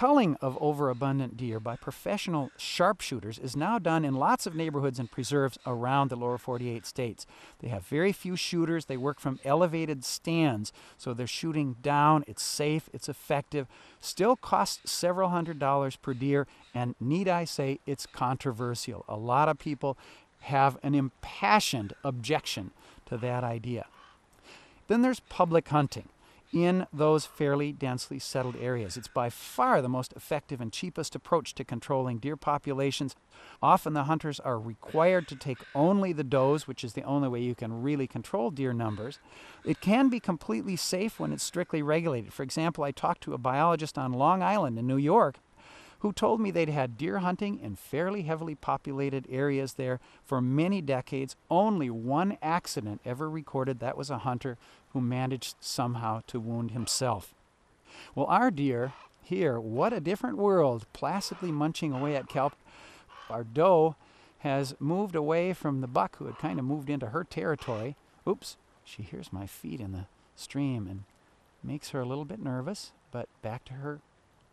Culling 0.00 0.36
of 0.40 0.56
overabundant 0.62 1.36
deer 1.36 1.60
by 1.60 1.76
professional 1.76 2.50
sharpshooters 2.56 3.38
is 3.38 3.54
now 3.54 3.78
done 3.78 4.02
in 4.02 4.14
lots 4.14 4.46
of 4.46 4.54
neighborhoods 4.54 4.98
and 4.98 5.10
preserves 5.10 5.58
around 5.66 6.08
the 6.08 6.16
lower 6.16 6.38
48 6.38 6.86
states. 6.86 7.26
They 7.58 7.68
have 7.68 7.84
very 7.84 8.10
few 8.10 8.34
shooters. 8.34 8.86
They 8.86 8.96
work 8.96 9.20
from 9.20 9.38
elevated 9.44 10.02
stands, 10.02 10.72
so 10.96 11.12
they're 11.12 11.26
shooting 11.26 11.76
down. 11.82 12.24
It's 12.26 12.42
safe, 12.42 12.88
it's 12.94 13.10
effective, 13.10 13.66
still 14.00 14.36
costs 14.36 14.90
several 14.90 15.28
hundred 15.28 15.58
dollars 15.58 15.96
per 15.96 16.14
deer, 16.14 16.46
and 16.72 16.94
need 16.98 17.28
I 17.28 17.44
say, 17.44 17.78
it's 17.84 18.06
controversial. 18.06 19.04
A 19.06 19.18
lot 19.18 19.50
of 19.50 19.58
people 19.58 19.98
have 20.44 20.78
an 20.82 20.94
impassioned 20.94 21.92
objection 22.04 22.70
to 23.04 23.18
that 23.18 23.44
idea. 23.44 23.84
Then 24.88 25.02
there's 25.02 25.20
public 25.20 25.68
hunting 25.68 26.08
in 26.52 26.86
those 26.92 27.26
fairly 27.26 27.72
densely 27.72 28.18
settled 28.18 28.56
areas. 28.56 28.96
It's 28.96 29.08
by 29.08 29.30
far 29.30 29.80
the 29.80 29.88
most 29.88 30.12
effective 30.14 30.60
and 30.60 30.72
cheapest 30.72 31.14
approach 31.14 31.54
to 31.54 31.64
controlling 31.64 32.18
deer 32.18 32.36
populations. 32.36 33.14
Often 33.62 33.94
the 33.94 34.04
hunters 34.04 34.40
are 34.40 34.58
required 34.58 35.28
to 35.28 35.36
take 35.36 35.58
only 35.74 36.12
the 36.12 36.24
does, 36.24 36.66
which 36.66 36.82
is 36.82 36.94
the 36.94 37.02
only 37.02 37.28
way 37.28 37.40
you 37.40 37.54
can 37.54 37.82
really 37.82 38.06
control 38.06 38.50
deer 38.50 38.72
numbers. 38.72 39.18
It 39.64 39.80
can 39.80 40.08
be 40.08 40.20
completely 40.20 40.76
safe 40.76 41.20
when 41.20 41.32
it's 41.32 41.44
strictly 41.44 41.82
regulated. 41.82 42.32
For 42.32 42.42
example, 42.42 42.84
I 42.84 42.90
talked 42.90 43.22
to 43.22 43.34
a 43.34 43.38
biologist 43.38 43.96
on 43.96 44.12
Long 44.12 44.42
Island 44.42 44.78
in 44.78 44.86
New 44.86 44.96
York 44.96 45.36
who 46.00 46.12
told 46.12 46.40
me 46.40 46.50
they'd 46.50 46.68
had 46.68 46.98
deer 46.98 47.18
hunting 47.18 47.58
in 47.60 47.76
fairly 47.76 48.22
heavily 48.22 48.54
populated 48.54 49.26
areas 49.30 49.74
there 49.74 50.00
for 50.24 50.40
many 50.40 50.80
decades. 50.80 51.36
Only 51.50 51.90
one 51.90 52.38
accident 52.42 53.00
ever 53.04 53.28
recorded. 53.30 53.80
That 53.80 53.96
was 53.96 54.10
a 54.10 54.18
hunter 54.18 54.56
who 54.92 55.00
managed 55.00 55.56
somehow 55.60 56.22
to 56.26 56.40
wound 56.40 56.72
himself. 56.72 57.34
Well, 58.14 58.26
our 58.26 58.50
deer 58.50 58.92
here, 59.22 59.60
what 59.60 59.92
a 59.92 60.00
different 60.00 60.38
world, 60.38 60.86
placidly 60.92 61.52
munching 61.52 61.92
away 61.92 62.16
at 62.16 62.28
kelp. 62.28 62.54
Our 63.28 63.44
doe 63.44 63.94
has 64.38 64.74
moved 64.80 65.14
away 65.14 65.52
from 65.52 65.80
the 65.80 65.86
buck 65.86 66.16
who 66.16 66.26
had 66.26 66.38
kind 66.38 66.58
of 66.58 66.64
moved 66.64 66.88
into 66.88 67.08
her 67.08 67.24
territory. 67.24 67.94
Oops, 68.26 68.56
she 68.84 69.02
hears 69.02 69.32
my 69.32 69.46
feet 69.46 69.80
in 69.80 69.92
the 69.92 70.06
stream 70.34 70.86
and 70.88 71.04
makes 71.62 71.90
her 71.90 72.00
a 72.00 72.06
little 72.06 72.24
bit 72.24 72.42
nervous, 72.42 72.92
but 73.12 73.28
back 73.42 73.64
to 73.66 73.74
her 73.74 74.00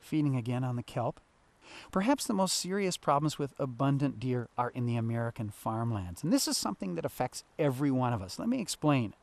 feeding 0.02 0.36
again 0.36 0.64
on 0.64 0.76
the 0.76 0.84
kelp. 0.84 1.22
Perhaps 1.92 2.26
the 2.26 2.34
most 2.34 2.58
serious 2.58 2.98
problems 2.98 3.38
with 3.38 3.54
abundant 3.58 4.20
deer 4.20 4.50
are 4.58 4.70
in 4.70 4.86
the 4.86 4.96
American 4.96 5.50
farmlands, 5.50 6.24
and 6.24 6.32
this 6.32 6.48
is 6.48 6.58
something 6.58 6.96
that 6.96 7.06
affects 7.06 7.44
every 7.58 7.92
one 7.92 8.14
of 8.14 8.22
us. 8.22 8.40
Let 8.40 8.50
me 8.50 8.62
explain. 8.62 9.14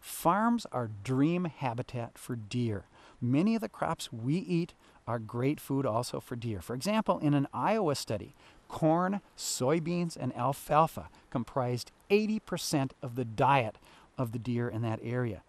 Farms 0.00 0.66
are 0.72 0.90
dream 1.02 1.44
habitat 1.46 2.18
for 2.18 2.36
deer. 2.36 2.84
Many 3.20 3.54
of 3.54 3.60
the 3.60 3.68
crops 3.68 4.12
we 4.12 4.36
eat 4.36 4.74
are 5.06 5.18
great 5.18 5.60
food 5.60 5.86
also 5.86 6.20
for 6.20 6.36
deer. 6.36 6.60
For 6.60 6.74
example, 6.74 7.18
in 7.18 7.34
an 7.34 7.48
Iowa 7.52 7.94
study, 7.94 8.34
corn, 8.68 9.20
soybeans, 9.36 10.16
and 10.16 10.36
alfalfa 10.36 11.08
comprised 11.30 11.92
80% 12.10 12.90
of 13.02 13.16
the 13.16 13.24
diet 13.24 13.78
of 14.18 14.32
the 14.32 14.38
deer 14.38 14.68
in 14.68 14.82
that 14.82 15.00
area. 15.02 15.42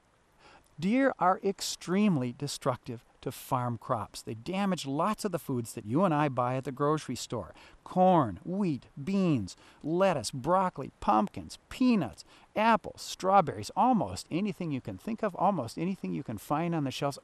Deer 0.80 1.14
are 1.18 1.40
extremely 1.44 2.34
destructive 2.38 3.04
to 3.22 3.32
farm 3.32 3.78
crops. 3.78 4.22
They 4.22 4.34
damage 4.34 4.86
lots 4.86 5.26
of 5.26 5.32
the 5.32 5.40
foods 5.40 5.74
that 5.74 5.86
you 5.86 6.04
and 6.04 6.14
I 6.14 6.30
buy 6.30 6.56
at 6.56 6.64
the 6.64 6.72
grocery 6.72 7.16
store 7.16 7.54
corn, 7.84 8.40
wheat, 8.44 8.88
beans, 9.02 9.56
lettuce, 9.82 10.32
broccoli, 10.32 10.92
pumpkins, 11.00 11.58
peanuts, 11.70 12.26
apples, 12.56 13.02
strawberries, 13.02 13.72
almost 13.76 14.28
anything 14.30 14.72
you 14.72 14.82
can 14.82 14.98
think 14.98 15.24
of, 15.24 15.36
almost 15.36 15.78
anything 15.78 16.14
you 16.14 16.24
can 16.24 16.38
find 16.38 16.76
on 16.76 16.84
the 16.84 16.92
shelves. 16.92 17.20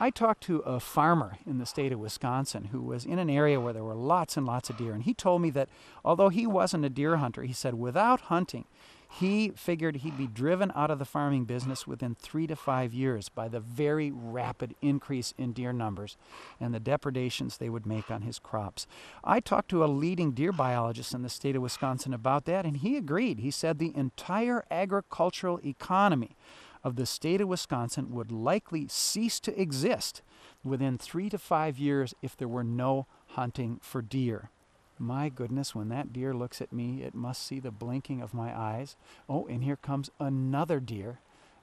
I 0.00 0.10
talked 0.10 0.44
to 0.44 0.58
a 0.60 0.78
farmer 0.78 1.38
in 1.44 1.58
the 1.58 1.66
state 1.66 1.92
of 1.92 1.98
Wisconsin 1.98 2.66
who 2.66 2.80
was 2.80 3.04
in 3.04 3.18
an 3.18 3.28
area 3.28 3.60
where 3.60 3.72
there 3.72 3.82
were 3.82 3.96
lots 3.96 4.36
and 4.36 4.46
lots 4.46 4.70
of 4.70 4.76
deer, 4.76 4.92
and 4.92 5.02
he 5.02 5.12
told 5.12 5.42
me 5.42 5.50
that 5.50 5.68
although 6.04 6.28
he 6.28 6.46
wasn't 6.46 6.84
a 6.84 6.90
deer 6.90 7.16
hunter, 7.16 7.42
he 7.42 7.52
said 7.52 7.74
without 7.74 8.22
hunting, 8.22 8.64
he 9.10 9.50
figured 9.50 9.96
he'd 9.96 10.18
be 10.18 10.26
driven 10.26 10.70
out 10.74 10.90
of 10.90 10.98
the 10.98 11.04
farming 11.04 11.44
business 11.44 11.86
within 11.86 12.14
three 12.14 12.46
to 12.46 12.54
five 12.54 12.92
years 12.92 13.28
by 13.28 13.48
the 13.48 13.58
very 13.58 14.10
rapid 14.10 14.74
increase 14.82 15.32
in 15.38 15.52
deer 15.52 15.72
numbers 15.72 16.16
and 16.60 16.74
the 16.74 16.80
depredations 16.80 17.56
they 17.56 17.70
would 17.70 17.86
make 17.86 18.10
on 18.10 18.22
his 18.22 18.38
crops. 18.38 18.86
I 19.24 19.40
talked 19.40 19.70
to 19.70 19.82
a 19.82 19.86
leading 19.86 20.32
deer 20.32 20.52
biologist 20.52 21.14
in 21.14 21.22
the 21.22 21.30
state 21.30 21.56
of 21.56 21.62
Wisconsin 21.62 22.12
about 22.12 22.44
that, 22.44 22.66
and 22.66 22.76
he 22.76 22.96
agreed. 22.96 23.40
He 23.40 23.50
said 23.50 23.78
the 23.78 23.96
entire 23.96 24.64
agricultural 24.70 25.60
economy 25.64 26.36
of 26.84 26.96
the 26.96 27.06
state 27.06 27.40
of 27.40 27.48
Wisconsin 27.48 28.10
would 28.10 28.30
likely 28.30 28.86
cease 28.88 29.40
to 29.40 29.60
exist 29.60 30.22
within 30.62 30.98
three 30.98 31.28
to 31.30 31.38
five 31.38 31.78
years 31.78 32.14
if 32.22 32.36
there 32.36 32.46
were 32.46 32.64
no 32.64 33.06
hunting 33.28 33.78
for 33.82 34.02
deer. 34.02 34.50
My 34.98 35.28
goodness, 35.28 35.74
when 35.74 35.88
that 35.90 36.12
deer 36.12 36.34
looks 36.34 36.60
at 36.60 36.72
me, 36.72 37.02
it 37.02 37.14
must 37.14 37.46
see 37.46 37.60
the 37.60 37.70
blinking 37.70 38.20
of 38.20 38.34
my 38.34 38.56
eyes. 38.58 38.96
Oh, 39.28 39.46
and 39.46 39.62
here 39.62 39.76
comes 39.76 40.10
another 40.18 40.80
deer 40.80 41.20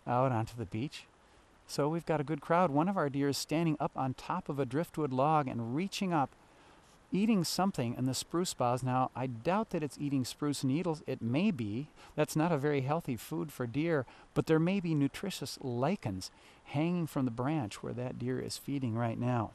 out 0.08 0.32
onto 0.32 0.56
the 0.56 0.66
beach. 0.66 1.06
So 1.68 1.90
we've 1.90 2.06
got 2.06 2.22
a 2.22 2.26
good 2.26 2.42
crowd. 2.42 2.72
One 2.72 2.88
of 2.88 2.98
our 2.98 3.10
deer 3.10 3.30
is 3.30 3.38
standing 3.38 3.76
up 3.80 3.92
on 3.96 4.14
top 4.14 4.50
of 4.50 4.60
a 4.60 4.66
driftwood 4.66 5.12
log 5.12 5.48
and 5.48 5.76
reaching 5.76 6.14
up, 6.14 6.36
eating 7.12 7.44
something 7.44 7.96
in 7.98 8.06
the 8.06 8.14
spruce 8.14 8.54
boughs. 8.54 8.84
Now, 8.84 9.10
I 9.16 9.28
doubt 9.28 9.72
that 9.72 9.84
it's 9.84 9.98
eating 10.00 10.26
spruce 10.26 10.64
needles. 10.64 11.04
It 11.08 11.22
may 11.22 11.52
be. 11.52 11.88
That's 12.16 12.36
not 12.36 12.52
a 12.52 12.58
very 12.58 12.82
healthy 12.82 13.16
food 13.16 13.52
for 13.52 13.66
deer, 13.68 14.06
but 14.34 14.46
there 14.46 14.60
may 14.60 14.80
be 14.80 14.94
nutritious 14.94 15.58
lichens 15.62 16.30
hanging 16.66 17.08
from 17.08 17.26
the 17.26 17.32
branch 17.32 17.82
where 17.82 17.94
that 17.94 18.20
deer 18.20 18.40
is 18.40 18.58
feeding 18.58 18.96
right 18.96 19.20
now. 19.20 19.52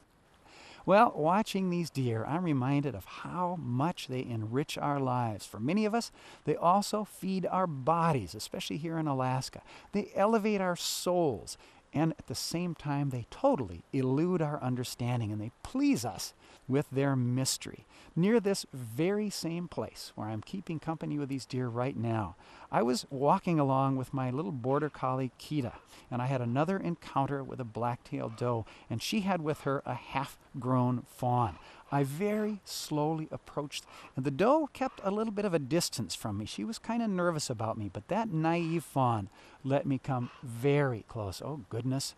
Well, 0.85 1.13
watching 1.15 1.69
these 1.69 1.89
deer, 1.89 2.25
I'm 2.25 2.43
reminded 2.43 2.95
of 2.95 3.05
how 3.05 3.57
much 3.61 4.07
they 4.07 4.23
enrich 4.23 4.77
our 4.77 4.99
lives. 4.99 5.45
For 5.45 5.59
many 5.59 5.85
of 5.85 5.93
us, 5.93 6.11
they 6.45 6.55
also 6.55 7.03
feed 7.03 7.45
our 7.45 7.67
bodies, 7.67 8.33
especially 8.33 8.77
here 8.77 8.97
in 8.97 9.07
Alaska. 9.07 9.61
They 9.91 10.11
elevate 10.15 10.61
our 10.61 10.75
souls, 10.75 11.57
and 11.93 12.13
at 12.17 12.27
the 12.27 12.35
same 12.35 12.73
time, 12.73 13.09
they 13.09 13.27
totally 13.29 13.83
elude 13.91 14.41
our 14.41 14.61
understanding 14.61 15.31
and 15.31 15.41
they 15.41 15.51
please 15.61 16.05
us 16.05 16.33
with 16.67 16.87
their 16.89 17.15
mystery. 17.15 17.85
Near 18.15 18.39
this 18.39 18.65
very 18.73 19.29
same 19.29 19.67
place 19.67 20.13
where 20.15 20.27
I'm 20.27 20.41
keeping 20.41 20.79
company 20.79 21.19
with 21.19 21.29
these 21.29 21.45
deer 21.45 21.67
right 21.67 21.95
now, 21.97 22.35
I 22.73 22.83
was 22.83 23.05
walking 23.09 23.59
along 23.59 23.97
with 23.97 24.13
my 24.13 24.31
little 24.31 24.53
border 24.53 24.89
collie 24.89 25.31
Kita, 25.37 25.73
and 26.09 26.21
I 26.21 26.27
had 26.27 26.39
another 26.39 26.77
encounter 26.77 27.43
with 27.43 27.59
a 27.59 27.65
black-tailed 27.65 28.37
doe, 28.37 28.65
and 28.89 29.01
she 29.01 29.21
had 29.21 29.41
with 29.41 29.61
her 29.61 29.83
a 29.85 29.93
half-grown 29.93 31.03
fawn. 31.05 31.57
I 31.91 32.03
very 32.03 32.61
slowly 32.63 33.27
approached, 33.29 33.85
and 34.15 34.23
the 34.23 34.31
doe 34.31 34.69
kept 34.71 35.01
a 35.03 35.11
little 35.11 35.33
bit 35.33 35.43
of 35.43 35.53
a 35.53 35.59
distance 35.59 36.15
from 36.15 36.37
me. 36.37 36.45
She 36.45 36.63
was 36.63 36.79
kind 36.79 37.03
of 37.03 37.09
nervous 37.09 37.49
about 37.49 37.77
me, 37.77 37.89
but 37.91 38.07
that 38.07 38.29
naive 38.29 38.85
fawn 38.85 39.27
let 39.65 39.85
me 39.85 39.97
come 39.97 40.29
very 40.41 41.03
close. 41.09 41.41
Oh, 41.41 41.65
goodness. 41.69 42.15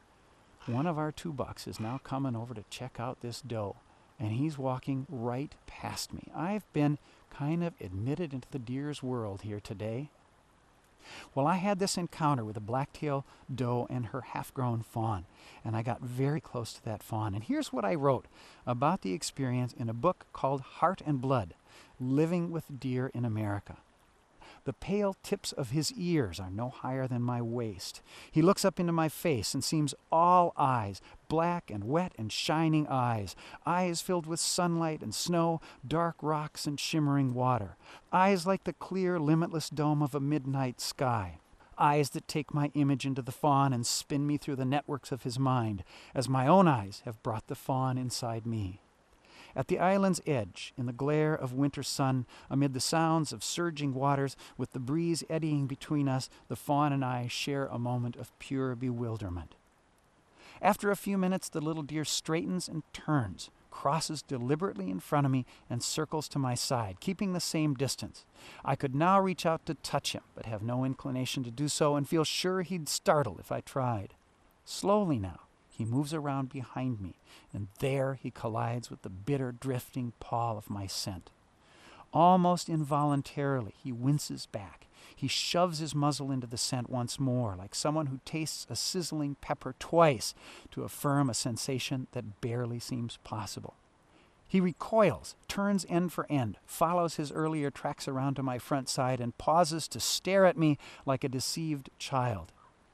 One 0.68 0.86
of 0.86 1.00
our 1.00 1.12
two 1.12 1.34
bucks 1.34 1.68
is 1.68 1.80
now 1.80 2.00
coming 2.04 2.36
over 2.36 2.54
to 2.54 2.64
check 2.70 3.00
out 3.00 3.22
this 3.22 3.42
doe, 3.42 3.78
and 4.20 4.34
he's 4.34 4.60
walking 4.60 5.08
right 5.10 5.56
past 5.66 6.14
me. 6.14 6.28
I've 6.36 6.72
been 6.74 7.00
kind 7.32 7.64
of 7.64 7.74
admitted 7.82 8.34
into 8.34 8.48
the 8.52 8.60
deer's 8.60 9.02
world 9.02 9.42
here 9.42 9.60
today. 9.60 10.12
Well, 11.34 11.48
I 11.48 11.56
had 11.56 11.80
this 11.80 11.98
encounter 11.98 12.46
with 12.46 12.58
a 12.58 12.62
black-tailed 12.62 13.24
doe 13.54 13.88
and 13.90 14.08
her 14.08 14.22
half-grown 14.22 14.82
fawn, 14.84 15.26
and 15.64 15.76
I 15.76 15.82
got 15.82 16.02
very 16.02 16.42
close 16.42 16.74
to 16.74 16.86
that 16.86 17.04
fawn. 17.04 17.34
And 17.34 17.44
here's 17.44 17.74
what 17.74 17.86
I 17.86 17.96
wrote 17.96 18.28
about 18.66 19.02
the 19.02 19.14
experience 19.14 19.74
in 19.74 19.90
a 19.90 19.94
book 19.94 20.26
called 20.34 20.62
Heart 20.62 21.02
and 21.06 21.22
Blood: 21.22 21.56
Living 22.00 22.52
with 22.52 22.80
Deer 22.80 23.12
in 23.14 23.26
America. 23.26 23.78
The 24.66 24.74
pale 24.74 25.16
tips 25.24 25.52
of 25.52 25.72
his 25.72 25.92
ears 25.94 26.40
are 26.40 26.50
no 26.50 26.70
higher 26.70 27.06
than 27.06 27.22
my 27.22 27.42
waist. 27.42 28.02
He 28.32 28.42
looks 28.42 28.64
up 28.64 28.80
into 28.80 28.94
my 28.94 29.10
face 29.10 29.54
and 29.54 29.62
seems 29.62 29.94
all 30.10 30.54
eyes, 30.56 31.02
black 31.28 31.70
and 31.70 31.84
wet 31.84 32.14
and 32.18 32.32
shining 32.32 32.88
eyes, 32.88 33.36
eyes 33.66 34.00
filled 34.00 34.26
with 34.26 34.40
sunlight 34.40 35.02
and 35.02 35.14
snow, 35.14 35.60
dark 35.86 36.16
rocks 36.22 36.66
and 36.66 36.80
shimmering 36.80 37.34
water, 37.34 37.76
eyes 38.14 38.48
like 38.48 38.64
the 38.64 38.72
clear, 38.74 39.20
limitless 39.20 39.70
dome 39.70 40.02
of 40.02 40.16
a 40.16 40.22
midnight 40.22 40.80
sky. 40.80 41.40
Eyes 41.78 42.12
that 42.12 42.28
take 42.28 42.54
my 42.54 42.72
image 42.74 43.06
into 43.06 43.22
the 43.22 43.32
fawn 43.32 43.74
and 43.74 43.86
spin 43.86 44.26
me 44.26 44.38
through 44.38 44.56
the 44.56 44.64
networks 44.64 45.12
of 45.12 45.24
his 45.24 45.38
mind, 45.38 45.84
as 46.16 46.30
my 46.30 46.48
own 46.48 46.68
eyes 46.68 47.02
have 47.04 47.22
brought 47.24 47.48
the 47.48 47.56
fawn 47.56 47.98
inside 47.98 48.46
me. 48.46 48.80
At 49.56 49.68
the 49.68 49.80
island's 49.80 50.22
edge, 50.26 50.74
in 50.78 50.88
the 50.88 50.94
glare 50.94 51.36
of 51.36 51.54
winter 51.54 51.84
sun, 51.84 52.26
amid 52.50 52.74
the 52.74 52.80
sounds 52.80 53.32
of 53.32 53.44
surging 53.44 53.94
waters, 53.94 54.36
with 54.58 54.72
the 54.72 54.80
breeze 54.80 55.24
eddying 55.30 55.68
between 55.68 56.08
us, 56.08 56.30
the 56.48 56.56
fawn 56.56 56.92
and 56.92 57.06
I 57.06 57.28
share 57.28 57.68
a 57.68 57.78
moment 57.78 58.16
of 58.16 58.38
pure 58.40 58.76
bewilderment. 58.76 59.56
After 60.62 60.90
a 60.90 60.96
few 60.96 61.18
minutes, 61.18 61.50
the 61.50 61.62
little 61.62 61.84
deer 61.84 62.06
straightens 62.06 62.68
and 62.68 62.84
turns, 62.94 63.52
crosses 63.70 64.22
deliberately 64.22 64.90
in 64.90 65.00
front 65.00 65.26
of 65.26 65.32
me, 65.32 65.46
and 65.70 65.84
circles 65.84 66.28
to 66.30 66.40
my 66.40 66.56
side, 66.56 67.00
keeping 67.00 67.34
the 67.34 67.40
same 67.40 67.74
distance. 67.74 68.26
I 68.64 68.76
could 68.76 68.96
now 68.96 69.20
reach 69.20 69.46
out 69.46 69.66
to 69.66 69.76
touch 69.76 70.14
him, 70.14 70.24
but 70.36 70.46
have 70.46 70.64
no 70.64 70.84
inclination 70.86 71.44
to 71.44 71.52
do 71.52 71.68
so, 71.68 71.96
and 71.96 72.08
feel 72.08 72.24
sure 72.24 72.62
he'd 72.62 72.88
startle 72.88 73.38
if 73.40 73.52
I 73.52 73.62
tried. 73.62 74.14
Slowly 74.66 75.20
now, 75.20 75.42
he 75.76 75.86
moves 75.86 76.14
around 76.14 76.50
behind 76.50 77.02
me, 77.02 77.16
and 77.52 77.68
there 77.80 78.14
he 78.14 78.30
collides 78.30 78.92
with 78.92 79.02
the 79.02 79.10
bitter, 79.10 79.52
drifting 79.52 80.14
pall 80.20 80.58
of 80.58 80.70
my 80.70 80.86
scent. 80.86 81.32
Almost 82.14 82.70
involuntarily, 82.70 83.74
he 83.84 83.92
winces 83.92 84.46
back. 84.46 84.86
He 85.16 85.28
shoves 85.28 85.80
his 85.80 85.96
muzzle 85.96 86.32
into 86.32 86.46
the 86.46 86.58
scent 86.58 86.90
once 86.90 87.20
more, 87.20 87.56
like 87.56 87.74
someone 87.74 88.06
who 88.08 88.20
tastes 88.24 88.68
a 88.70 88.76
sizzling 88.76 89.36
pepper 89.42 89.74
twice 89.80 90.36
to 90.72 90.84
affirm 90.84 91.30
a 91.30 91.34
sensation 91.34 92.08
that 92.12 92.40
barely 92.40 92.80
seems 92.80 93.18
possible. 93.24 93.74
He 94.48 94.62
recoils, 94.62 95.36
turns 95.48 95.88
end 95.90 96.14
for 96.14 96.28
end, 96.30 96.60
follows 96.68 97.16
his 97.16 97.32
earlier 97.32 97.72
tracks 97.72 98.08
around 98.08 98.36
to 98.36 98.44
my 98.44 98.60
front 98.60 98.90
side, 98.90 99.20
and 99.20 99.36
pauses 99.40 99.88
to 99.88 100.00
stare 100.00 100.46
at 100.46 100.58
me 100.58 100.78
like 101.08 101.24
a 101.24 101.30
deceived 101.30 101.90
child. 101.98 102.52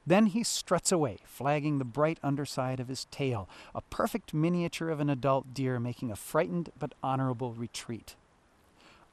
Then 0.09 0.25
he 0.25 0.41
struts 0.41 0.91
away, 0.91 1.19
flagging 1.23 1.77
the 1.77 1.85
bright 1.85 2.17
underside 2.23 2.79
of 2.79 2.87
his 2.87 3.05
tail, 3.11 3.47
a 3.75 3.81
perfect 3.81 4.33
miniature 4.33 4.89
of 4.89 4.99
an 4.99 5.07
adult 5.07 5.53
deer 5.53 5.79
making 5.79 6.09
a 6.09 6.15
frightened 6.15 6.71
but 6.79 6.95
honorable 7.03 7.53
retreat. 7.53 8.15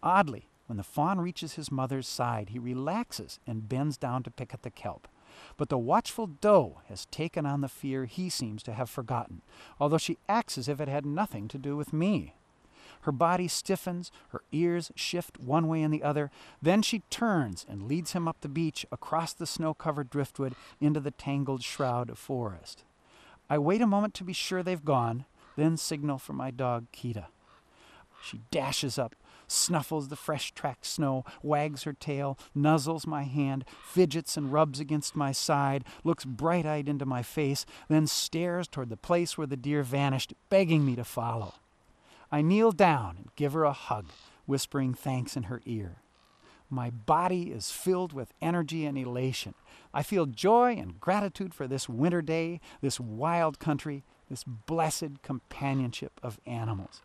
Oddly, 0.03 0.49
when 0.67 0.79
the 0.79 0.83
fawn 0.83 1.21
reaches 1.21 1.53
his 1.53 1.71
mother's 1.71 2.09
side, 2.09 2.49
he 2.49 2.59
relaxes 2.59 3.39
and 3.47 3.69
bends 3.69 3.99
down 3.99 4.23
to 4.23 4.31
pick 4.31 4.55
at 4.55 4.63
the 4.63 4.71
kelp. 4.71 5.07
But 5.59 5.69
the 5.69 5.77
watchful 5.77 6.29
doe 6.29 6.79
has 6.89 7.05
taken 7.05 7.45
on 7.45 7.61
the 7.61 7.69
fear 7.69 8.07
he 8.07 8.31
seems 8.31 8.63
to 8.63 8.73
have 8.73 8.89
forgotten, 8.89 9.43
although 9.79 9.99
she 9.99 10.17
acts 10.31 10.57
as 10.57 10.67
if 10.67 10.81
it 10.81 10.89
had 10.89 11.05
nothing 11.05 11.47
to 11.49 11.59
do 11.59 11.77
with 11.77 11.93
me. 11.93 12.33
Her 13.03 13.13
body 13.13 13.49
stiffens, 13.49 14.11
her 14.29 14.43
ears 14.53 14.91
shift 14.95 15.39
one 15.39 15.69
way 15.69 15.83
and 15.83 15.93
the 15.93 16.03
other. 16.03 16.31
Then 16.61 16.83
she 16.83 17.01
turns 17.11 17.65
and 17.69 17.89
leads 17.89 18.13
him 18.13 18.27
up 18.27 18.41
the 18.41 18.49
beach, 18.49 18.85
across 18.91 19.33
the 19.33 19.47
snow 19.47 19.75
covered 19.75 20.11
driftwood, 20.11 20.55
into 20.81 21.01
the 21.01 21.11
tangled 21.11 21.63
shroud 21.63 22.11
of 22.11 22.19
forest. 22.19 22.85
I 23.49 23.59
wait 23.59 23.81
a 23.81 23.87
moment 23.87 24.15
to 24.15 24.25
be 24.25 24.33
sure 24.33 24.63
they've 24.63 24.85
gone, 24.85 25.25
then 25.57 25.77
signal 25.77 26.19
for 26.19 26.33
my 26.33 26.51
dog, 26.51 26.87
Kita. 26.93 27.27
She 28.23 28.41
dashes 28.51 28.99
up, 28.99 29.15
snuffles 29.47 30.09
the 30.09 30.17
fresh 30.17 30.51
tracked 30.53 30.87
snow, 30.87 31.25
wags 31.43 31.85
her 31.85 31.93
tail, 31.93 32.39
nuzzles 32.55 33.07
my 33.07 33.23
hand, 33.23 33.65
fidgets 33.85 34.37
and 34.37 34.53
rubs 34.53 34.81
against 34.81 35.15
my 35.15 35.31
side, 35.31 35.85
looks 36.03 36.25
bright 36.25 36.67
eyed 36.67 36.89
into 36.89 37.07
my 37.07 37.23
face, 37.23 37.67
then 37.89 38.07
stares 38.07 38.67
toward 38.67 38.89
the 38.89 38.97
place 38.97 39.39
where 39.39 39.47
the 39.47 39.57
deer 39.57 39.83
vanished, 39.83 40.35
begging 40.49 40.85
me 40.85 40.97
to 40.97 41.05
follow. 41.05 41.55
I 42.31 42.43
kneel 42.43 42.73
down 42.73 43.17
and 43.17 43.31
give 43.37 43.53
her 43.53 43.65
a 43.65 43.73
hug, 43.73 44.07
whispering 44.47 44.95
thanks 44.95 45.37
in 45.37 45.45
her 45.45 45.63
ear. 45.65 45.97
My 46.69 46.91
body 46.91 47.53
is 47.53 47.71
filled 47.71 48.13
with 48.13 48.35
energy 48.43 48.85
and 48.85 48.99
elation. 48.99 49.55
I 49.95 50.03
feel 50.03 50.27
joy 50.27 50.77
and 50.77 51.01
gratitude 51.01 51.55
for 51.55 51.69
this 51.69 51.89
winter 51.89 52.23
day, 52.23 52.61
this 52.81 52.99
wild 52.99 53.59
country, 53.59 54.03
this 54.29 54.43
blessed 54.45 55.23
companionship 55.23 56.13
of 56.23 56.41
animals. 56.45 57.03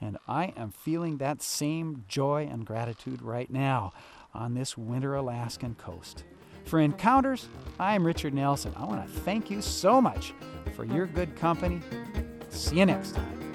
And 0.00 0.16
I 0.26 0.54
am 0.56 0.72
feeling 0.72 1.18
that 1.18 1.42
same 1.42 2.04
joy 2.08 2.48
and 2.50 2.66
gratitude 2.66 3.22
right 3.22 3.50
now 3.50 3.92
on 4.34 4.54
this 4.54 4.76
winter 4.76 5.14
Alaskan 5.14 5.74
coast. 5.74 6.24
For 6.64 6.80
Encounters, 6.80 7.48
I'm 7.78 8.06
Richard 8.06 8.34
Nelson. 8.34 8.72
I 8.76 8.84
want 8.84 9.06
to 9.06 9.20
thank 9.20 9.50
you 9.50 9.60
so 9.60 10.00
much 10.00 10.32
for 10.74 10.84
your 10.84 11.06
good 11.06 11.36
company. 11.36 11.80
See 12.48 12.78
you 12.78 12.86
next 12.86 13.14
time. 13.14 13.51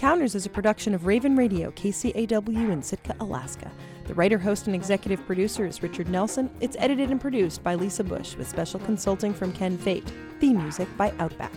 Encounters 0.00 0.34
is 0.34 0.46
a 0.46 0.48
production 0.48 0.94
of 0.94 1.04
Raven 1.04 1.36
Radio, 1.36 1.70
KCAW 1.72 2.72
in 2.72 2.82
Sitka, 2.82 3.14
Alaska. 3.20 3.70
The 4.06 4.14
writer, 4.14 4.38
host, 4.38 4.66
and 4.66 4.74
executive 4.74 5.26
producer 5.26 5.66
is 5.66 5.82
Richard 5.82 6.08
Nelson. 6.08 6.48
It's 6.60 6.74
edited 6.78 7.10
and 7.10 7.20
produced 7.20 7.62
by 7.62 7.74
Lisa 7.74 8.02
Bush 8.02 8.34
with 8.34 8.48
special 8.48 8.80
consulting 8.80 9.34
from 9.34 9.52
Ken 9.52 9.76
Fate. 9.76 10.10
Theme 10.40 10.56
music 10.56 10.88
by 10.96 11.12
Outback. 11.18 11.52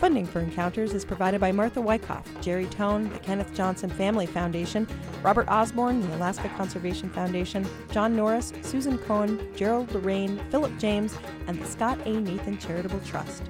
Funding 0.00 0.24
for 0.24 0.40
Encounters 0.40 0.94
is 0.94 1.04
provided 1.04 1.42
by 1.42 1.52
Martha 1.52 1.78
Wyckoff, 1.78 2.26
Jerry 2.40 2.64
Tone, 2.64 3.10
the 3.10 3.18
Kenneth 3.18 3.52
Johnson 3.54 3.90
Family 3.90 4.24
Foundation, 4.24 4.88
Robert 5.22 5.46
Osborne, 5.48 6.00
the 6.00 6.16
Alaska 6.16 6.48
Conservation 6.56 7.10
Foundation, 7.10 7.66
John 7.92 8.16
Norris, 8.16 8.54
Susan 8.62 8.96
Cohen, 8.96 9.46
Gerald 9.54 9.92
Lorraine, 9.92 10.40
Philip 10.50 10.72
James, 10.78 11.18
and 11.48 11.60
the 11.60 11.66
Scott 11.66 11.98
A. 12.06 12.18
Nathan 12.18 12.56
Charitable 12.56 13.00
Trust. 13.00 13.42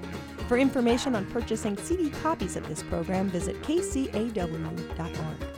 For 0.49 0.59
information 0.59 1.15
on 1.15 1.25
purchasing 1.27 1.77
CD 1.77 2.11
copies 2.11 2.57
of 2.57 2.69
this 2.69 2.83
program, 2.83 3.31
visit 3.31 3.61
kcaw.org. 3.63 5.54